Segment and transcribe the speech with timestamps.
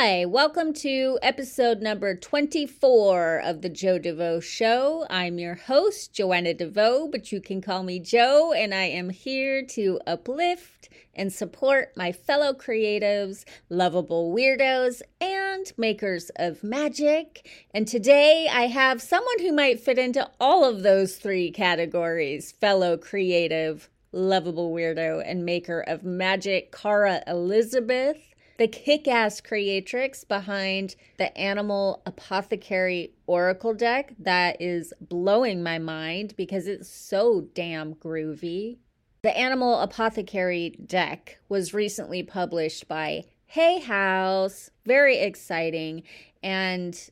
[0.00, 5.04] Hi, welcome to episode number 24 of the Jo DeVoe Show.
[5.10, 9.60] I'm your host, Joanna DeVoe, but you can call me Jo, and I am here
[9.70, 17.66] to uplift and support my fellow creatives, lovable weirdos, and makers of magic.
[17.74, 22.96] And today I have someone who might fit into all of those three categories fellow
[22.96, 28.27] creative, lovable weirdo, and maker of magic, Cara Elizabeth
[28.58, 36.34] the kick ass creatrix behind the Animal Apothecary Oracle deck that is blowing my mind
[36.36, 38.78] because it's so damn groovy.
[39.22, 44.70] The Animal Apothecary deck was recently published by Hay House.
[44.84, 46.02] Very exciting.
[46.42, 47.10] And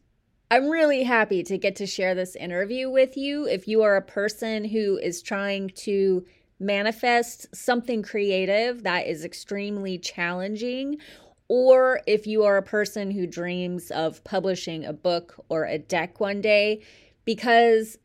[0.50, 3.46] I'm really happy to get to share this interview with you.
[3.46, 6.24] If you are a person who is trying to
[6.58, 10.98] manifest something creative that is extremely challenging,
[11.48, 16.20] or if you are a person who dreams of publishing a book or a deck
[16.20, 16.82] one day,
[17.24, 17.98] because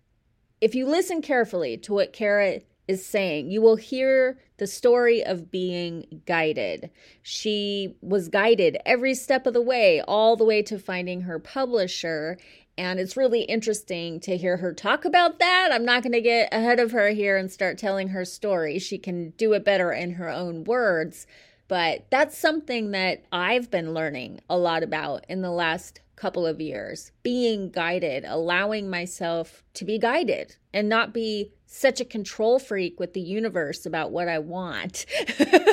[0.60, 5.50] if you listen carefully to what Cara is saying, you will hear the story of
[5.50, 6.92] being guided.
[7.24, 12.38] She was guided every step of the way, all the way to finding her publisher.
[12.78, 15.70] And it's really interesting to hear her talk about that.
[15.72, 18.78] I'm not going to get ahead of her here and start telling her story.
[18.78, 21.26] She can do it better in her own words.
[21.72, 26.60] But that's something that I've been learning a lot about in the last couple of
[26.60, 33.00] years being guided, allowing myself to be guided and not be such a control freak
[33.00, 35.06] with the universe about what I want.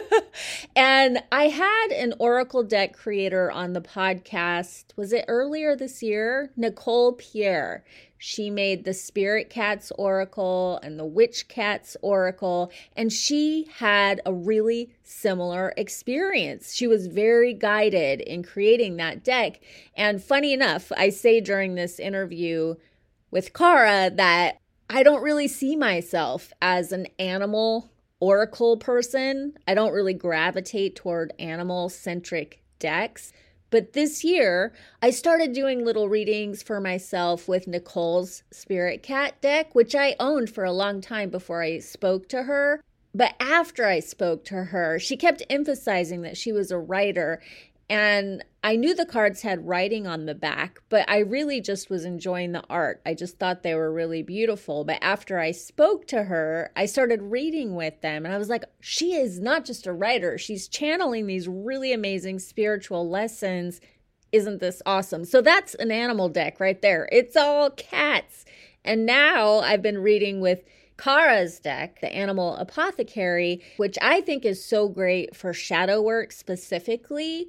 [0.77, 4.85] and I had an Oracle deck creator on the podcast.
[4.95, 6.53] Was it earlier this year?
[6.57, 7.83] Nicole Piar.
[8.17, 14.33] She made the Spirit Cats Oracle and the Witch Cats Oracle, and she had a
[14.33, 16.75] really similar experience.
[16.75, 19.61] She was very guided in creating that deck.
[19.97, 22.77] And funny enough, I say during this interview
[23.33, 24.59] with Cara that
[24.91, 27.91] I don't really see myself as an animal
[28.21, 29.55] oracle person.
[29.67, 33.33] I don't really gravitate toward animal centric decks.
[33.71, 39.75] But this year, I started doing little readings for myself with Nicole's Spirit Cat deck,
[39.75, 42.83] which I owned for a long time before I spoke to her.
[43.15, 47.43] But after I spoke to her, she kept emphasizing that she was a writer
[47.91, 52.05] and I knew the cards had writing on the back, but I really just was
[52.05, 53.01] enjoying the art.
[53.07, 54.85] I just thought they were really beautiful.
[54.85, 58.65] But after I spoke to her, I started reading with them, and I was like,
[58.79, 63.81] she is not just a writer, she's channeling these really amazing spiritual lessons.
[64.33, 65.25] Isn't this awesome?
[65.25, 67.09] So that's an animal deck right there.
[67.11, 68.45] It's all cats.
[68.85, 70.63] And now I've been reading with
[70.99, 77.49] Cara's deck, the Animal Apothecary, which I think is so great for shadow work specifically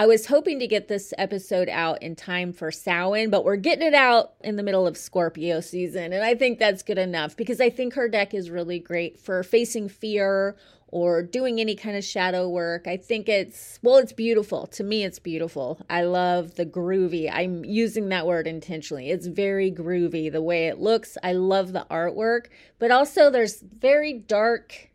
[0.00, 3.86] I was hoping to get this episode out in time for Samhain, but we're getting
[3.86, 6.14] it out in the middle of Scorpio season.
[6.14, 9.42] And I think that's good enough because I think her deck is really great for
[9.42, 10.56] facing fear
[10.88, 12.86] or doing any kind of shadow work.
[12.88, 14.66] I think it's, well, it's beautiful.
[14.68, 15.84] To me, it's beautiful.
[15.90, 17.30] I love the groovy.
[17.30, 19.10] I'm using that word intentionally.
[19.10, 21.18] It's very groovy the way it looks.
[21.22, 22.46] I love the artwork,
[22.78, 24.89] but also there's very dark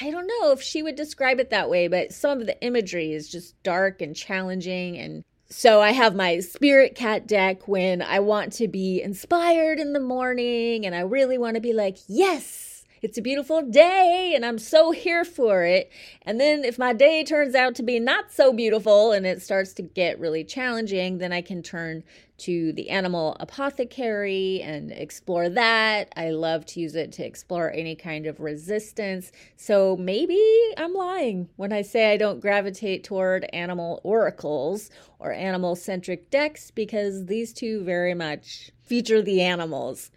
[0.00, 3.12] I don't know if she would describe it that way, but some of the imagery
[3.12, 4.98] is just dark and challenging.
[4.98, 9.92] And so I have my spirit cat deck when I want to be inspired in
[9.92, 14.46] the morning and I really want to be like, yes, it's a beautiful day and
[14.46, 15.90] I'm so here for it.
[16.22, 19.74] And then if my day turns out to be not so beautiful and it starts
[19.74, 22.02] to get really challenging, then I can turn
[22.42, 26.12] to the animal apothecary and explore that.
[26.16, 29.32] I love to use it to explore any kind of resistance.
[29.56, 30.40] So maybe
[30.76, 36.70] I'm lying when I say I don't gravitate toward animal oracles or animal centric decks
[36.70, 40.10] because these two very much feature the animals.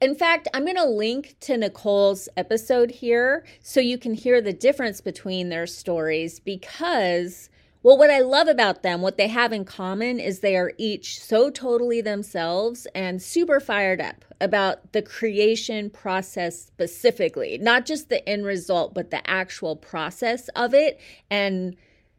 [0.00, 4.52] In fact, I'm going to link to Nicole's episode here so you can hear the
[4.52, 7.48] difference between their stories because,
[7.86, 11.22] well, what I love about them, what they have in common is they are each
[11.22, 18.28] so totally themselves and super fired up about the creation process specifically, not just the
[18.28, 20.98] end result, but the actual process of it.
[21.30, 21.76] And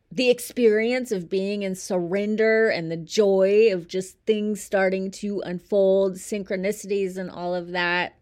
[0.10, 6.14] the experience of being in surrender and the joy of just things starting to unfold,
[6.14, 8.17] synchronicities and all of that.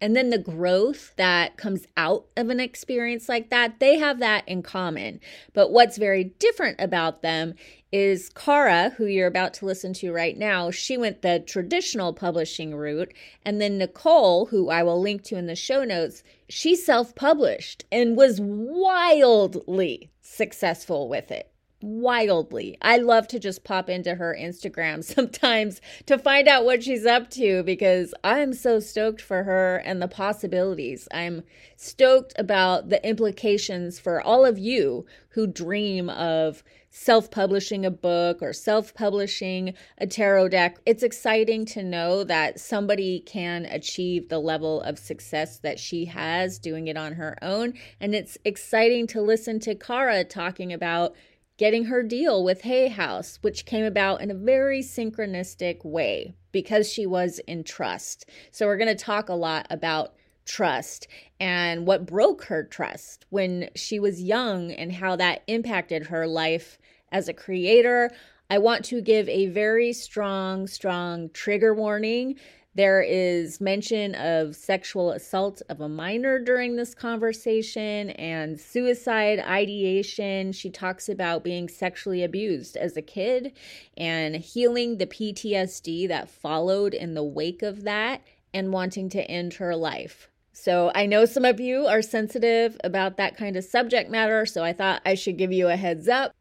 [0.00, 4.46] And then the growth that comes out of an experience like that, they have that
[4.46, 5.20] in common.
[5.54, 7.54] But what's very different about them
[7.92, 12.74] is Cara, who you're about to listen to right now, she went the traditional publishing
[12.74, 13.14] route.
[13.42, 17.84] And then Nicole, who I will link to in the show notes, she self published
[17.90, 21.50] and was wildly successful with it.
[21.82, 22.78] Wildly.
[22.80, 27.28] I love to just pop into her Instagram sometimes to find out what she's up
[27.30, 31.06] to because I'm so stoked for her and the possibilities.
[31.12, 31.42] I'm
[31.76, 36.64] stoked about the implications for all of you who dream of
[36.96, 40.78] self publishing a book or self publishing a tarot deck.
[40.86, 46.58] It's exciting to know that somebody can achieve the level of success that she has
[46.58, 47.74] doing it on her own.
[48.00, 51.14] And it's exciting to listen to Cara talking about
[51.56, 56.90] getting her deal with Hay House, which came about in a very synchronistic way because
[56.90, 58.26] she was in trust.
[58.50, 60.14] So, we're going to talk a lot about
[60.46, 61.08] trust
[61.40, 66.78] and what broke her trust when she was young and how that impacted her life
[67.12, 68.10] as a creator.
[68.48, 72.36] I want to give a very strong, strong trigger warning
[72.76, 80.52] there is mention of sexual assault of a minor during this conversation and suicide ideation.
[80.52, 83.54] She talks about being sexually abused as a kid
[83.96, 88.20] and healing the PTSD that followed in the wake of that
[88.52, 90.28] and wanting to end her life.
[90.52, 94.62] So, I know some of you are sensitive about that kind of subject matter, so
[94.62, 96.32] I thought I should give you a heads up.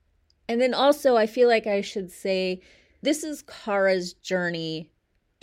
[0.49, 2.61] And then also, I feel like I should say
[3.01, 4.89] this is Cara's journey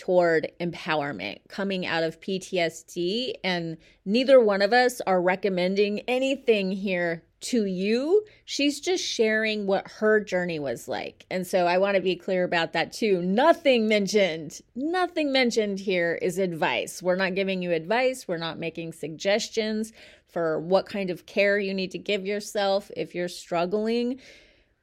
[0.02, 3.34] toward empowerment coming out of PTSD.
[3.44, 8.24] And neither one of us are recommending anything here to you.
[8.44, 11.24] She's just sharing what her journey was like.
[11.30, 13.22] And so I want to be clear about that too.
[13.22, 17.00] Nothing mentioned, nothing mentioned here is advice.
[17.00, 19.92] We're not giving you advice, we're not making suggestions
[20.26, 24.18] for what kind of care you need to give yourself if you're struggling.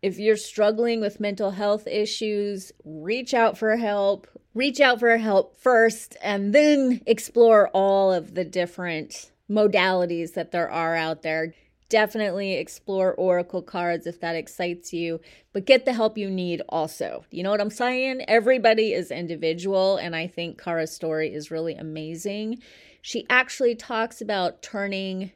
[0.02, 5.58] If you're struggling with mental health issues, reach out for help reach out for help
[5.58, 11.54] first and then explore all of the different modalities that there are out there.
[11.88, 15.22] Definitely explore Oracle cards if that excites you,
[15.54, 17.26] but get the help you need also.
[17.32, 18.24] You know what I'm saying?
[18.28, 22.62] Everybody is individual, and I think Cara's story is really amazing.
[23.02, 25.32] She actually talks about turning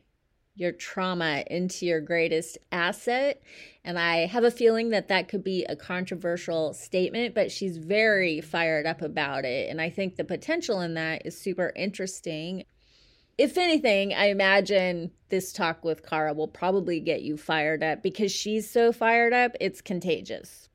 [0.55, 3.41] your trauma into your greatest asset.
[3.85, 8.39] And I have a feeling that that could be a controversial statement, but she's very
[8.39, 9.69] fired up about it.
[9.69, 12.63] And I think the potential in that is super interesting.
[13.37, 18.31] If anything, I imagine this talk with Cara will probably get you fired up because
[18.31, 20.69] she's so fired up, it's contagious.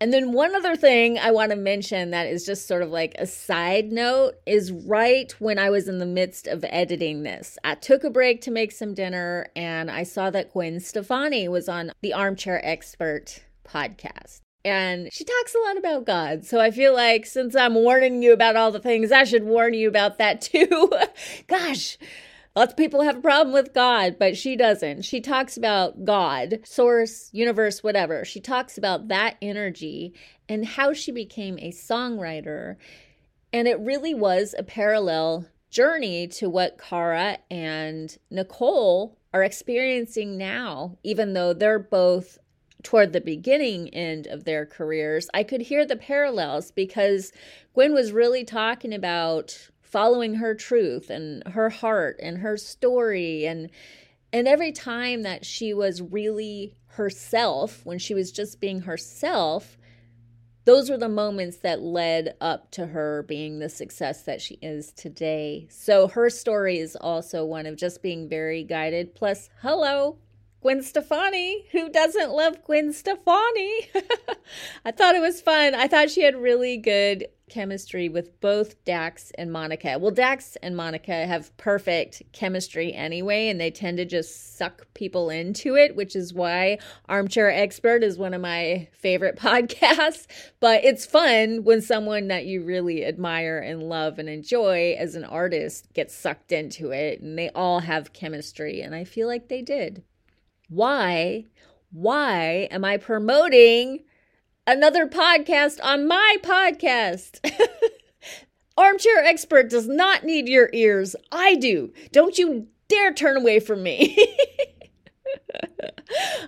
[0.00, 3.16] And then one other thing I want to mention that is just sort of like
[3.18, 7.74] a side note is right when I was in the midst of editing this, I
[7.74, 11.90] took a break to make some dinner and I saw that Gwen Stefani was on
[12.00, 14.40] the Armchair Expert podcast.
[14.64, 16.44] And she talks a lot about God.
[16.44, 19.74] So I feel like since I'm warning you about all the things, I should warn
[19.74, 20.92] you about that too.
[21.46, 21.98] Gosh,
[22.56, 25.02] Lots of people have a problem with God, but she doesn't.
[25.02, 28.24] She talks about God, source, universe, whatever.
[28.24, 30.12] She talks about that energy
[30.48, 32.76] and how she became a songwriter.
[33.52, 40.96] And it really was a parallel journey to what Cara and Nicole are experiencing now,
[41.02, 42.38] even though they're both
[42.82, 45.28] toward the beginning end of their careers.
[45.34, 47.32] I could hear the parallels because
[47.74, 53.70] Gwen was really talking about following her truth and her heart and her story and
[54.32, 59.78] and every time that she was really herself when she was just being herself
[60.66, 64.92] those were the moments that led up to her being the success that she is
[64.92, 70.18] today so her story is also one of just being very guided plus hello
[70.60, 71.66] Gwen Stefani.
[71.70, 73.90] Who doesn't love Gwen Stefani?
[74.84, 75.76] I thought it was fun.
[75.76, 79.98] I thought she had really good chemistry with both Dax and Monica.
[79.98, 85.30] Well, Dax and Monica have perfect chemistry anyway, and they tend to just suck people
[85.30, 86.78] into it, which is why
[87.08, 90.26] Armchair Expert is one of my favorite podcasts.
[90.60, 95.24] But it's fun when someone that you really admire and love and enjoy as an
[95.24, 99.62] artist gets sucked into it, and they all have chemistry, and I feel like they
[99.62, 100.02] did.
[100.68, 101.44] Why?
[101.90, 104.04] Why am I promoting
[104.68, 107.40] another podcast on my podcast.
[108.76, 111.16] Armchair Expert does not need your ears.
[111.32, 111.92] I do.
[112.12, 114.14] Don't you dare turn away from me.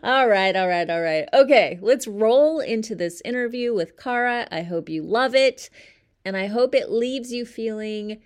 [0.02, 1.26] all right, all right, all right.
[1.32, 4.46] Okay, let's roll into this interview with Cara.
[4.52, 5.70] I hope you love it,
[6.22, 8.20] and I hope it leaves you feeling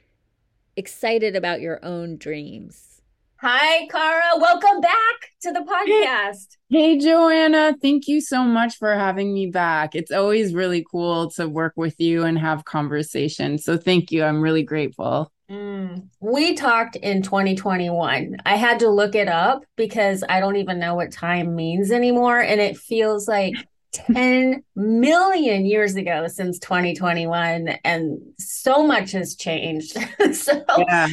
[0.76, 2.93] excited about your own dreams.
[3.38, 4.38] Hi, Cara.
[4.38, 6.56] Welcome back to the podcast.
[6.70, 7.76] Hey, Joanna.
[7.82, 9.94] Thank you so much for having me back.
[9.94, 13.64] It's always really cool to work with you and have conversations.
[13.64, 14.22] So, thank you.
[14.24, 15.32] I'm really grateful.
[15.50, 16.08] Mm.
[16.20, 18.36] We talked in 2021.
[18.46, 22.40] I had to look it up because I don't even know what time means anymore.
[22.40, 23.54] And it feels like
[23.92, 27.68] 10 million years ago since 2021.
[27.84, 29.98] And so much has changed.
[30.32, 31.08] so yeah.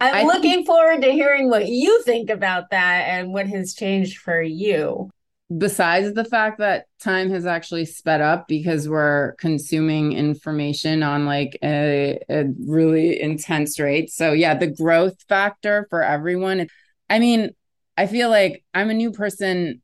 [0.00, 3.74] I'm I looking think- forward to hearing what you think about that and what has
[3.74, 5.10] changed for you
[5.56, 11.58] besides the fact that time has actually sped up because we're consuming information on like
[11.62, 14.10] a, a, really intense rate.
[14.10, 16.68] So, yeah, the growth factor for everyone.
[17.08, 17.50] I mean,
[17.96, 19.82] I feel like I'm a new person.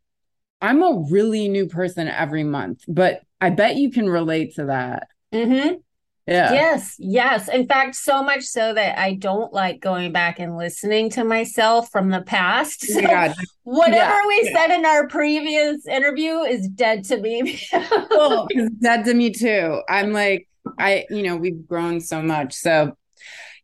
[0.61, 5.09] I'm a really new person every month, but I bet you can relate to that.
[5.33, 5.75] Mm-hmm.
[6.26, 6.52] Yeah.
[6.52, 7.49] Yes, yes.
[7.49, 11.91] In fact, so much so that I don't like going back and listening to myself
[11.91, 12.83] from the past.
[12.87, 13.33] So oh
[13.64, 14.26] whatever yeah.
[14.29, 14.52] we yeah.
[14.52, 17.61] said in our previous interview is dead to me.
[18.11, 19.83] well, it's dead to me too.
[19.88, 20.49] I'm like,
[20.79, 22.55] I, you know, we've grown so much.
[22.55, 22.97] So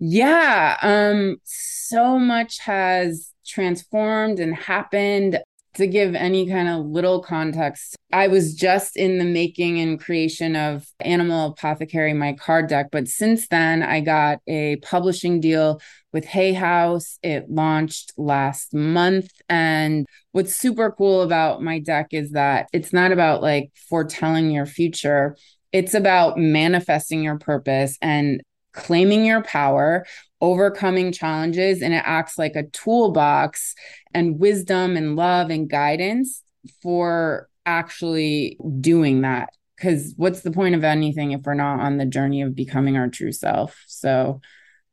[0.00, 5.40] yeah, um, so much has transformed and happened
[5.78, 10.56] to give any kind of little context, I was just in the making and creation
[10.56, 12.88] of Animal Apothecary, my card deck.
[12.90, 15.80] But since then, I got a publishing deal
[16.12, 17.18] with Hay House.
[17.22, 19.30] It launched last month.
[19.48, 24.66] And what's super cool about my deck is that it's not about like foretelling your
[24.66, 25.36] future,
[25.72, 28.42] it's about manifesting your purpose and
[28.72, 30.06] claiming your power
[30.40, 33.74] overcoming challenges and it acts like a toolbox
[34.14, 36.42] and wisdom and love and guidance
[36.82, 39.50] for actually doing that.
[39.76, 43.08] Because what's the point of anything if we're not on the journey of becoming our
[43.08, 43.82] true self?
[43.86, 44.40] So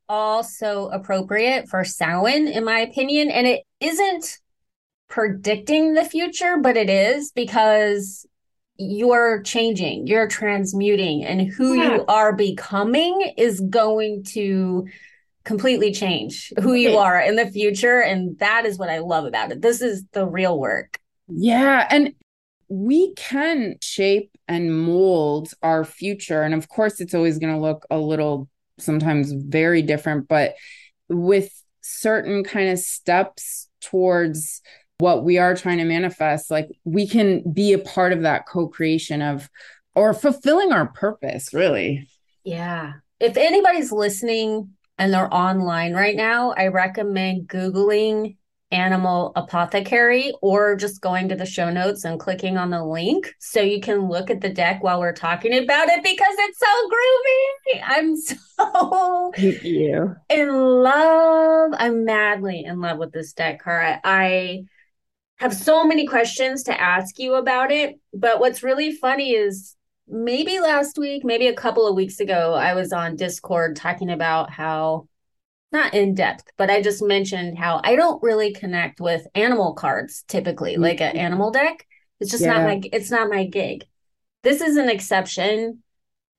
[0.07, 3.31] also appropriate for Samhain in my opinion.
[3.31, 4.39] And it isn't
[5.07, 8.25] predicting the future but it is because
[8.77, 11.95] you're changing you're transmuting and who yeah.
[11.95, 14.85] you are becoming is going to
[15.45, 18.01] completely change who you are in the future.
[18.01, 19.61] And that is what I love about it.
[19.61, 20.99] This is the real work.
[21.27, 21.87] Yeah.
[21.89, 22.13] And
[22.67, 26.41] we can shape and mold our future.
[26.41, 28.49] And of course, it's always going to look a little
[28.79, 30.55] sometimes very different, but
[31.07, 34.61] with certain kind of steps towards
[34.97, 38.67] what we are trying to manifest, like we can be a part of that co
[38.67, 39.49] creation of
[39.93, 42.07] or fulfilling our purpose, really.
[42.43, 42.93] Yeah.
[43.19, 48.37] If anybody's listening and they're online right now, I recommend Googling
[48.71, 53.61] animal apothecary or just going to the show notes and clicking on the link so
[53.61, 57.83] you can look at the deck while we're talking about it because it's so groovy.
[57.85, 60.15] I'm so Thank you.
[60.29, 61.73] in love.
[61.77, 64.01] I'm madly in love with this deck, Cara.
[64.03, 64.63] I
[65.37, 69.75] have so many questions to ask you about it, but what's really funny is
[70.07, 74.49] maybe last week, maybe a couple of weeks ago, I was on Discord talking about
[74.49, 75.07] how
[75.71, 80.23] not in depth, but I just mentioned how I don't really connect with animal cards
[80.27, 80.83] typically, mm-hmm.
[80.83, 81.85] like an animal deck.
[82.19, 82.53] It's just yeah.
[82.53, 83.85] not my it's not my gig.
[84.43, 85.83] This is an exception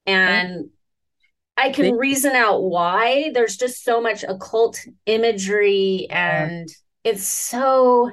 [0.06, 0.70] and
[1.56, 3.30] I can reason out why.
[3.32, 6.68] There's just so much occult imagery and
[7.02, 8.10] it's so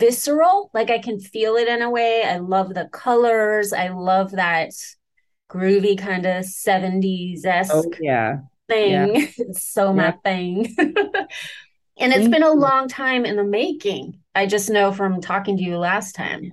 [0.00, 0.70] visceral.
[0.74, 2.24] Like I can feel it in a way.
[2.24, 3.72] I love the colors.
[3.72, 4.72] I love that
[5.50, 8.38] groovy kind of 70s esque oh, yeah.
[8.68, 9.14] thing.
[9.14, 9.26] Yeah.
[9.38, 10.74] it's so my thing.
[10.78, 14.20] and it's been a long time in the making.
[14.34, 16.52] I just know from talking to you last time.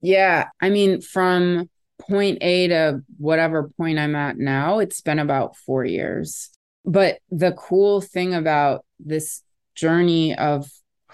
[0.00, 0.48] Yeah.
[0.60, 5.84] I mean, from point A to whatever point I'm at now, it's been about four
[5.84, 6.50] years.
[6.84, 9.42] But the cool thing about this
[9.74, 10.70] journey of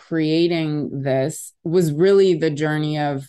[0.08, 3.28] creating this was really the journey of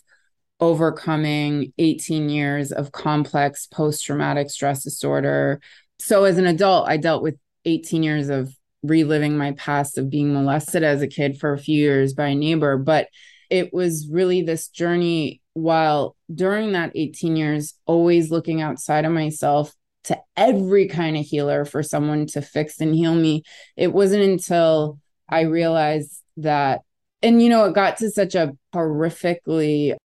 [0.59, 5.59] overcoming 18 years of complex post traumatic stress disorder.
[5.99, 10.33] So, as an adult, I dealt with 18 years of reliving my past of being
[10.33, 12.77] molested as a kid for a few years by a neighbor.
[12.77, 13.07] But
[13.49, 19.71] it was really this journey while during that 18 years, always looking outside of myself
[20.05, 23.43] to every kind of healer for someone to fix and heal me.
[23.77, 24.99] It wasn't until
[25.29, 26.81] I realized that
[27.21, 29.95] and you know it got to such a horrifically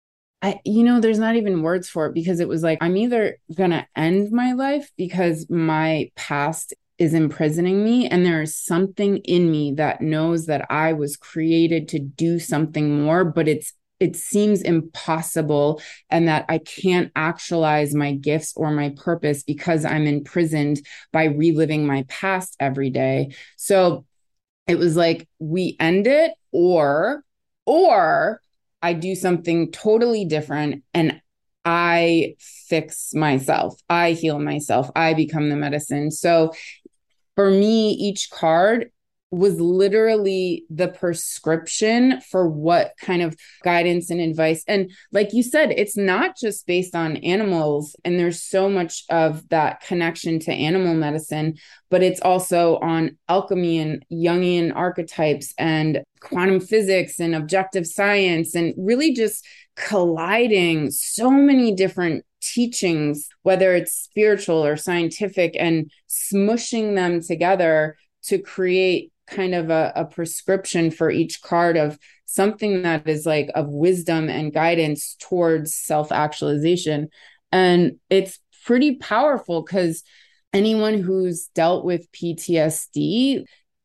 [0.41, 3.39] I, you know, there's not even words for it because it was like, I'm either
[3.57, 8.09] going to end my life because my past is imprisoning me.
[8.09, 13.03] And there is something in me that knows that I was created to do something
[13.03, 18.95] more, but it's, it seems impossible and that I can't actualize my gifts or my
[18.97, 20.81] purpose because I'm imprisoned
[21.13, 23.35] by reliving my past every day.
[23.57, 24.05] So
[24.69, 27.25] it was like we end it or
[27.67, 28.41] or
[28.81, 31.21] I do something totally different and
[31.65, 33.81] I fix myself.
[33.91, 34.91] I heal myself.
[34.95, 36.11] I become the medicine.
[36.11, 36.53] So
[37.35, 38.91] for me, each card
[39.31, 44.65] was literally the prescription for what kind of guidance and advice.
[44.67, 49.47] And like you said, it's not just based on animals, and there's so much of
[49.51, 51.57] that connection to animal medicine,
[51.91, 58.75] but it's also on alchemy and Jungian archetypes and quantum physics and objective science, and
[58.79, 59.45] really just
[59.77, 68.39] colliding so many different teachings, whether it's spiritual or scientific, and smushing them together to
[68.39, 73.69] create kind of a, a prescription for each card of something that is like of
[73.69, 77.09] wisdom and guidance towards self actualization.
[77.53, 80.03] And it's pretty powerful because
[80.53, 83.45] anyone who's dealt with PTSD,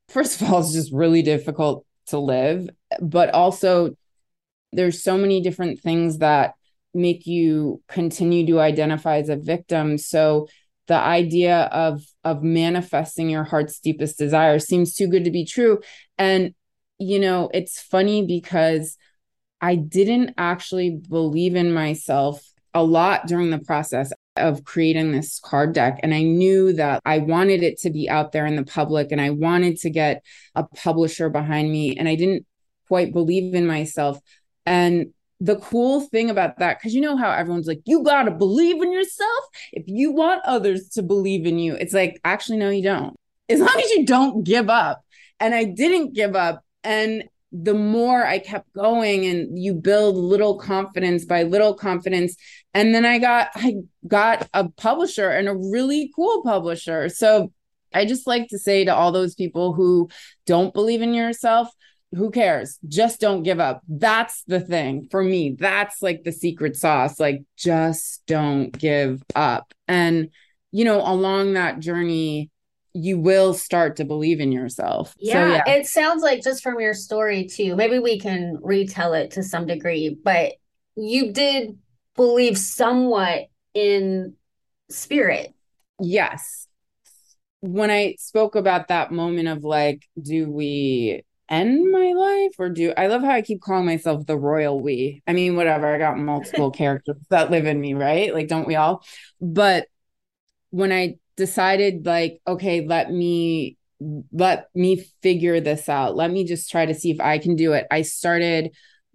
[0.10, 2.70] first of all, it's just really difficult to live,
[3.02, 3.96] but also
[4.72, 6.56] there's so many different things that
[6.94, 9.98] make you continue to identify as a victim.
[9.98, 10.48] So
[10.88, 15.80] the idea of of manifesting your heart's deepest desire seems too good to be true.
[16.18, 16.54] And
[17.00, 18.98] you know it's funny because
[19.62, 22.42] i didn't actually believe in myself
[22.74, 26.00] a lot during the process of creating this card deck.
[26.02, 29.22] And i knew that i wanted it to be out there in the public and
[29.22, 30.24] i wanted to get
[30.56, 31.96] a publisher behind me.
[31.98, 32.46] And i didn't
[32.88, 34.20] quite believe in myself.
[34.66, 38.32] And the cool thing about that, because you know how everyone's like, you got to
[38.32, 41.76] believe in yourself if you want others to believe in you.
[41.76, 43.14] It's like, actually, no, you don't.
[43.50, 45.04] As long as you don't give up.
[45.42, 46.64] And I didn't give up.
[46.86, 52.38] And the more I kept going and you build little confidence by little confidence.
[52.74, 53.76] And then I got, I
[54.08, 57.10] got a publisher and a really cool publisher.
[57.10, 57.52] So
[57.94, 60.08] I just like to say to all those people who
[60.46, 61.68] don't believe in yourself,
[62.16, 62.80] who cares?
[62.88, 63.82] Just don't give up.
[63.88, 65.56] That's the thing for me.
[65.58, 67.20] That's like the secret sauce.
[67.20, 69.74] Like, just don't give up.
[69.88, 70.30] And,
[70.72, 72.50] you know, along that journey,
[72.94, 75.16] you will start to believe in yourself.
[75.18, 77.76] Yeah, so, yeah, it sounds like just from your story, too.
[77.76, 80.54] Maybe we can retell it to some degree, but
[80.96, 81.78] you did
[82.16, 84.36] believe somewhat in
[84.90, 85.54] spirit.
[86.00, 86.68] Yes.
[87.62, 92.94] When I spoke about that moment of like, do we end my life or do
[92.98, 95.22] I love how I keep calling myself the royal we.
[95.28, 95.94] I mean, whatever.
[95.94, 98.34] I got multiple characters that live in me, right?
[98.34, 99.04] Like, don't we all?
[99.42, 99.88] But
[100.70, 103.78] when I decided, like, okay, let me
[104.32, 106.16] let me figure this out.
[106.16, 107.88] Let me just try to see if I can do it.
[107.90, 108.72] I started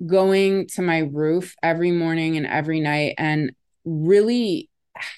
[0.06, 3.52] going to my roof every morning and every night and
[3.84, 4.67] really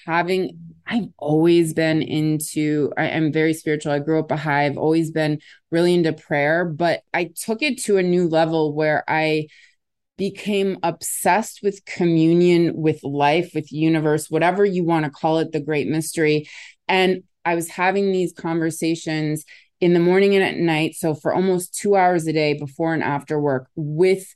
[0.05, 3.93] having I've always been into I am very spiritual.
[3.93, 4.65] I grew up a high.
[4.65, 5.39] I've always been
[5.69, 9.47] really into prayer, but I took it to a new level where I
[10.17, 15.59] became obsessed with communion with life, with universe, whatever you want to call it, the
[15.59, 16.47] great mystery.
[16.87, 19.45] And I was having these conversations
[19.79, 23.03] in the morning and at night so for almost 2 hours a day before and
[23.03, 24.33] after work with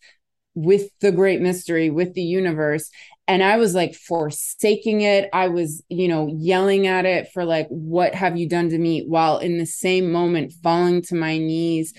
[0.55, 2.89] with the great mystery with the universe
[3.27, 5.29] and I was like forsaking it.
[5.33, 9.03] I was, you know, yelling at it for like, what have you done to me?
[9.05, 11.93] While in the same moment, falling to my knees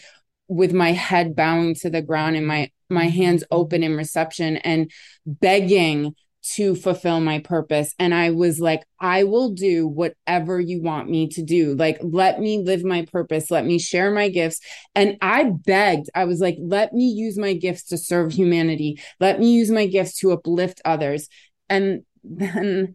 [0.48, 4.90] with my head bowing to the ground and my my hands open in reception and
[5.26, 6.14] begging
[6.54, 7.94] to fulfill my purpose.
[7.98, 11.74] And I was like, I will do whatever you want me to do.
[11.74, 13.50] Like, let me live my purpose.
[13.50, 14.60] Let me share my gifts.
[14.94, 19.00] And I begged, I was like, let me use my gifts to serve humanity.
[19.18, 21.28] Let me use my gifts to uplift others.
[21.68, 22.94] And then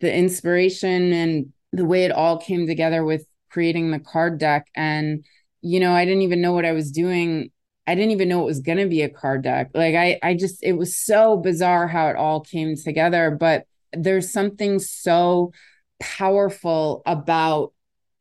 [0.00, 4.68] the inspiration and the way it all came together with creating the card deck.
[4.76, 5.24] And,
[5.60, 7.50] you know, I didn't even know what I was doing
[7.86, 9.70] I didn't even know it was going to be a card deck.
[9.74, 14.32] Like I I just it was so bizarre how it all came together, but there's
[14.32, 15.52] something so
[16.00, 17.72] powerful about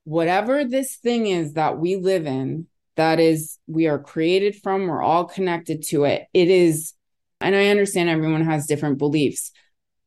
[0.04, 5.02] whatever this thing is that we live in that is we are created from, we're
[5.02, 6.26] all connected to it.
[6.34, 6.94] It is
[7.40, 9.52] and I understand everyone has different beliefs,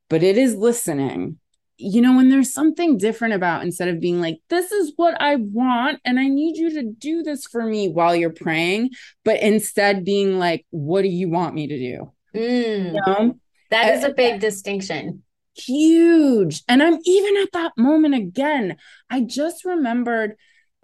[0.08, 1.38] but it is listening
[1.76, 5.36] you know, when there's something different about instead of being like, this is what I
[5.36, 8.90] want and I need you to do this for me while you're praying,
[9.24, 12.12] but instead being like, what do you want me to do?
[12.34, 13.38] Mm, you know?
[13.70, 15.22] That is a big distinction.
[15.56, 16.62] Huge.
[16.68, 18.76] And I'm even at that moment again.
[19.10, 20.36] I just remembered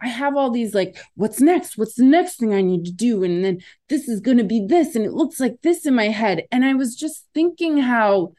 [0.02, 1.76] I have all these like, what's next?
[1.76, 3.22] What's the next thing I need to do?
[3.22, 4.96] And then this is going to be this.
[4.96, 6.44] And it looks like this in my head.
[6.50, 8.32] And I was just thinking how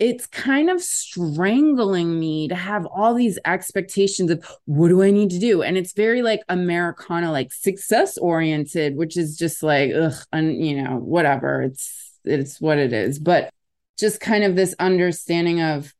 [0.00, 5.30] it's kind of strangling me to have all these expectations of what do I need
[5.30, 5.62] to do?
[5.62, 10.82] And it's very like Americana, like success oriented, which is just like, ugh, and you
[10.82, 11.62] know, whatever.
[11.62, 13.18] It's it's what it is.
[13.18, 13.50] But
[13.98, 15.94] just kind of this understanding of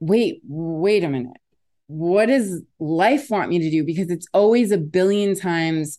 [0.00, 1.36] wait, wait a minute.
[1.88, 3.84] what does life want me to do?
[3.84, 5.98] Because it's always a billion times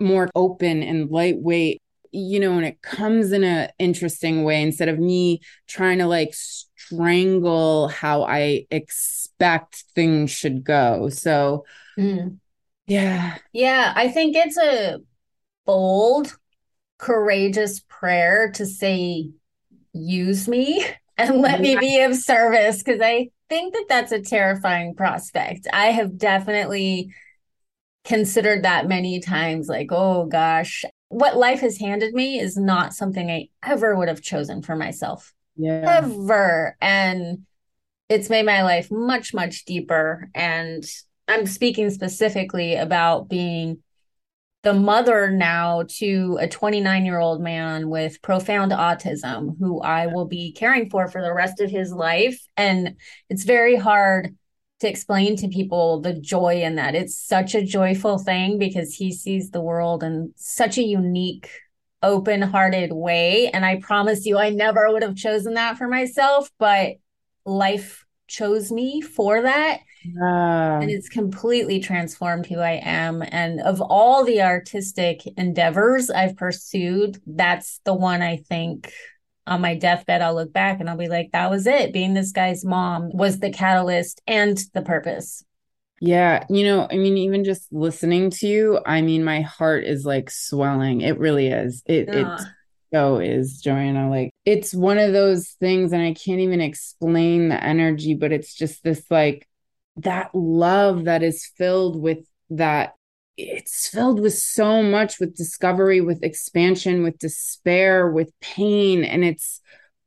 [0.00, 1.80] more open and lightweight,
[2.12, 6.34] you know, and it comes in a interesting way instead of me trying to like
[6.88, 11.08] strangle how I expect things should go.
[11.08, 11.64] So,
[11.98, 12.38] mm.
[12.86, 13.38] yeah.
[13.52, 13.92] Yeah.
[13.94, 14.98] I think it's a
[15.66, 16.36] bold,
[16.98, 19.30] courageous prayer to say,
[19.92, 20.84] use me
[21.18, 25.66] and let me be of service because I think that that's a terrifying prospect.
[25.72, 27.12] I have definitely
[28.04, 33.30] considered that many times like, oh gosh, what life has handed me is not something
[33.30, 35.34] I ever would have chosen for myself.
[35.58, 36.00] Yeah.
[36.02, 36.76] Ever.
[36.80, 37.44] And
[38.08, 40.30] it's made my life much, much deeper.
[40.34, 40.84] And
[41.26, 43.82] I'm speaking specifically about being
[44.62, 50.26] the mother now to a 29 year old man with profound autism who I will
[50.26, 52.40] be caring for for the rest of his life.
[52.56, 52.96] And
[53.28, 54.36] it's very hard
[54.80, 56.94] to explain to people the joy in that.
[56.94, 61.50] It's such a joyful thing because he sees the world in such a unique,
[62.02, 63.48] open hearted way.
[63.48, 66.96] And I promise you, I never would have chosen that for myself, but
[67.44, 69.80] life chose me for that.
[70.20, 73.22] Uh, and it's completely transformed who I am.
[73.22, 78.92] And of all the artistic endeavors I've pursued, that's the one I think
[79.46, 81.92] on my deathbed, I'll look back and I'll be like, that was it.
[81.92, 85.42] Being this guy's mom was the catalyst and the purpose.
[86.00, 86.44] Yeah.
[86.48, 90.30] You know, I mean, even just listening to you, I mean, my heart is like
[90.30, 91.00] swelling.
[91.00, 91.82] It really is.
[91.86, 92.26] It, it
[92.92, 94.08] so is, Joanna.
[94.08, 98.54] Like, it's one of those things, and I can't even explain the energy, but it's
[98.54, 99.48] just this like
[99.96, 102.94] that love that is filled with that
[103.36, 109.60] it's filled with so much with discovery with expansion with despair with pain and it's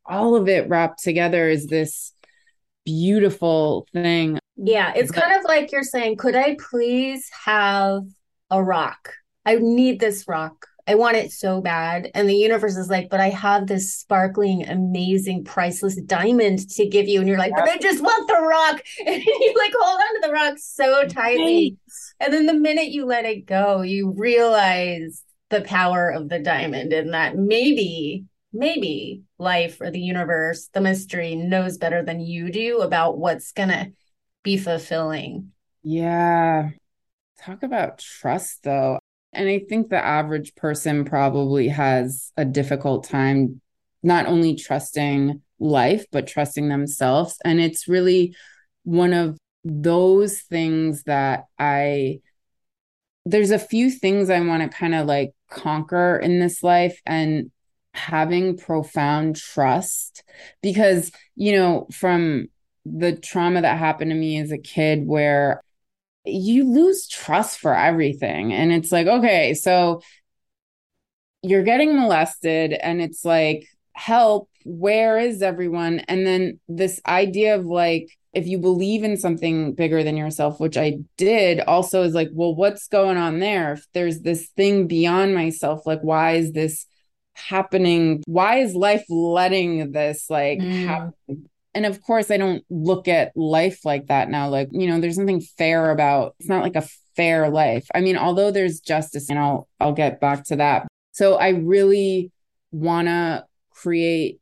[0.06, 2.14] all of it wrapped together is this
[2.92, 8.04] beautiful thing yeah it's but, kind of like you're saying could i please have
[8.50, 9.14] a rock
[9.46, 12.10] i need this rock I want it so bad.
[12.14, 17.08] And the universe is like, but I have this sparkling, amazing, priceless diamond to give
[17.08, 17.20] you.
[17.20, 18.82] And you're like, but I just want the rock.
[19.06, 21.78] And you like hold on to the rock so tightly.
[22.20, 26.94] And then the minute you let it go, you realize the power of the diamond
[26.94, 32.82] and that maybe, maybe life or the universe, the mystery knows better than you do
[32.82, 33.92] about what's going to
[34.44, 35.52] be fulfilling.
[35.84, 36.72] Yeah.
[37.40, 39.00] Talk about trust, though.
[39.34, 43.62] And I think the average person probably has a difficult time
[44.04, 47.38] not only trusting life, but trusting themselves.
[47.46, 48.36] And it's really
[48.84, 52.20] one of those things that I,
[53.26, 57.52] there's a few things I want to kind of like conquer in this life and
[57.94, 60.24] having profound trust
[60.62, 62.48] because, you know, from
[62.86, 65.62] the trauma that happened to me as a kid where
[66.26, 68.54] you lose trust for everything.
[68.54, 70.02] And it's like, okay, so
[71.44, 76.00] you're getting molested, and it's like, help, where is everyone?
[76.02, 80.78] And then this idea of like, if you believe in something bigger than yourself, which
[80.78, 83.74] I did, also is like, well, what's going on there?
[83.74, 86.86] If there's this thing beyond myself, like, why is this
[87.34, 88.24] happening?
[88.26, 90.86] Why is life letting this like mm.
[90.86, 91.50] happen?
[91.74, 95.18] and of course i don't look at life like that now like you know there's
[95.18, 99.40] nothing fair about it's not like a fair life i mean although there's justice and
[99.40, 102.32] i'll i'll get back to that so i really
[102.72, 104.40] want to create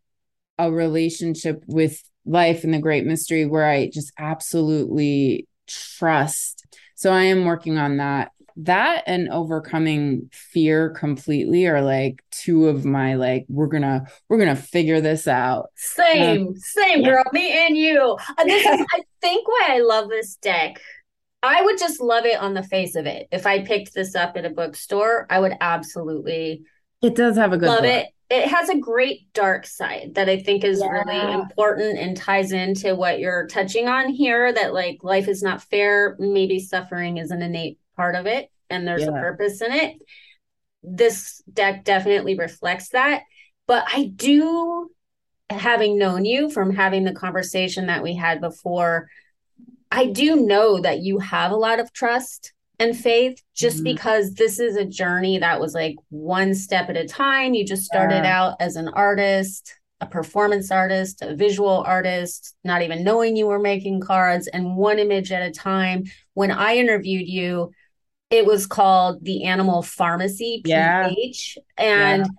[0.57, 7.23] a relationship with life and the great mystery where i just absolutely trust so i
[7.23, 8.31] am working on that
[8.63, 14.55] that and overcoming fear completely are like two of my like we're gonna we're gonna
[14.55, 17.09] figure this out same um, same yeah.
[17.09, 20.81] girl me and you and this is i think why i love this deck
[21.41, 24.35] i would just love it on the face of it if i picked this up
[24.35, 26.61] at a bookstore i would absolutely
[27.01, 27.87] it does have a good love book.
[27.87, 30.89] it it has a great dark side that I think is yeah.
[30.89, 35.63] really important and ties into what you're touching on here that like life is not
[35.63, 36.15] fair.
[36.19, 39.09] Maybe suffering is an innate part of it and there's yeah.
[39.09, 39.97] a purpose in it.
[40.83, 43.23] This deck definitely reflects that.
[43.67, 44.89] But I do,
[45.49, 49.09] having known you from having the conversation that we had before,
[49.91, 53.95] I do know that you have a lot of trust and faith just mm-hmm.
[53.95, 57.53] because this is a journey that was like one step at a time.
[57.53, 58.39] You just started yeah.
[58.39, 63.59] out as an artist, a performance artist, a visual artist, not even knowing you were
[63.59, 66.05] making cards and one image at a time.
[66.35, 67.71] When I interviewed you,
[68.29, 71.57] it was called the Animal Pharmacy PH.
[71.57, 71.83] Yeah.
[71.83, 72.31] And yeah.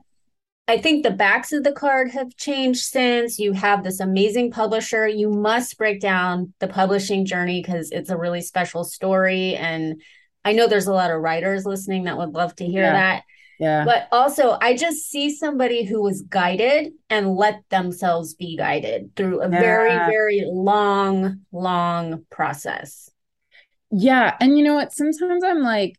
[0.68, 3.40] I think the backs of the card have changed since.
[3.40, 5.08] You have this amazing publisher.
[5.08, 9.56] You must break down the publishing journey because it's a really special story.
[9.56, 10.00] And
[10.44, 12.92] I know there's a lot of writers listening that would love to hear Yeah.
[12.92, 13.22] that.
[13.58, 13.84] Yeah.
[13.84, 19.42] But also, I just see somebody who was guided and let themselves be guided through
[19.42, 23.10] a very, very long, long process.
[23.90, 24.36] Yeah.
[24.40, 24.92] And you know what?
[24.92, 25.98] Sometimes I'm like,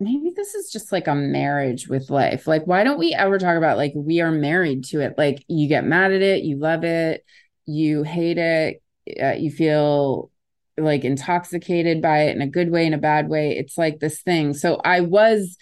[0.00, 2.46] maybe this is just like a marriage with life.
[2.46, 5.14] Like, why don't we ever talk about like we are married to it?
[5.18, 7.24] Like, you get mad at it, you love it,
[7.66, 8.82] you hate it,
[9.22, 10.30] uh, you feel
[10.76, 13.56] like intoxicated by it in a good way, in a bad way.
[13.56, 14.54] It's like this thing.
[14.54, 15.56] So I was,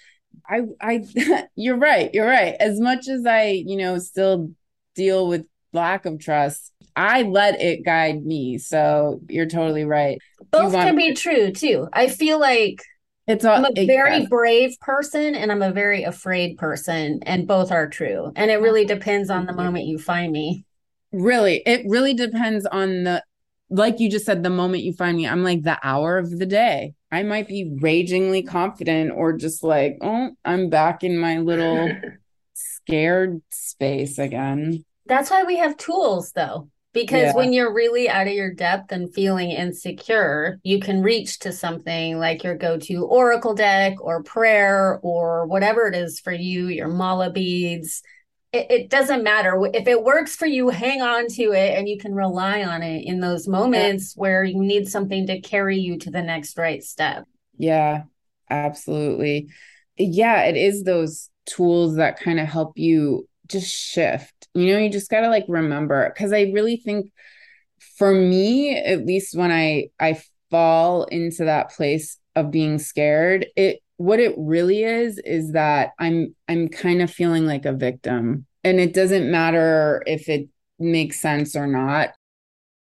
[0.48, 1.04] I, I,
[1.54, 2.10] you're right.
[2.14, 2.54] You're right.
[2.58, 4.52] As much as I, you know, still
[4.94, 8.58] deal with lack of trust, I let it guide me.
[8.58, 10.18] So you're totally right.
[10.50, 11.88] Both want- can be true too.
[11.92, 12.82] I feel like
[13.26, 14.28] It's all I'm a very yes.
[14.28, 18.32] brave person and I'm a very afraid person, and both are true.
[18.36, 20.64] And it really depends on the moment you find me.
[21.12, 23.22] Really, it really depends on the,
[23.70, 26.46] like you just said, the moment you find me, I'm like the hour of the
[26.46, 26.94] day.
[27.10, 31.90] I might be ragingly confident or just like, oh, I'm back in my little
[32.54, 34.84] scared space again.
[35.06, 37.32] That's why we have tools, though, because Yeah.
[37.32, 42.18] when you're really out of your depth and feeling insecure, you can reach to something
[42.18, 46.88] like your go to oracle deck or prayer or whatever it is for you, your
[46.88, 48.02] mala beads.
[48.52, 49.58] It, it doesn't matter.
[49.72, 53.04] If it works for you, hang on to it and you can rely on it
[53.06, 57.24] in those moments where you need something to carry you to the next right step.
[57.56, 58.04] Yeah,
[58.50, 59.48] absolutely.
[59.96, 64.41] Yeah, it is those tools that kind of help you just shift.
[64.54, 67.10] You know, you just got to like remember because I really think
[67.96, 73.80] for me, at least when I I fall into that place of being scared, it
[73.96, 78.46] what it really is is that I'm I'm kind of feeling like a victim.
[78.64, 82.10] And it doesn't matter if it makes sense or not.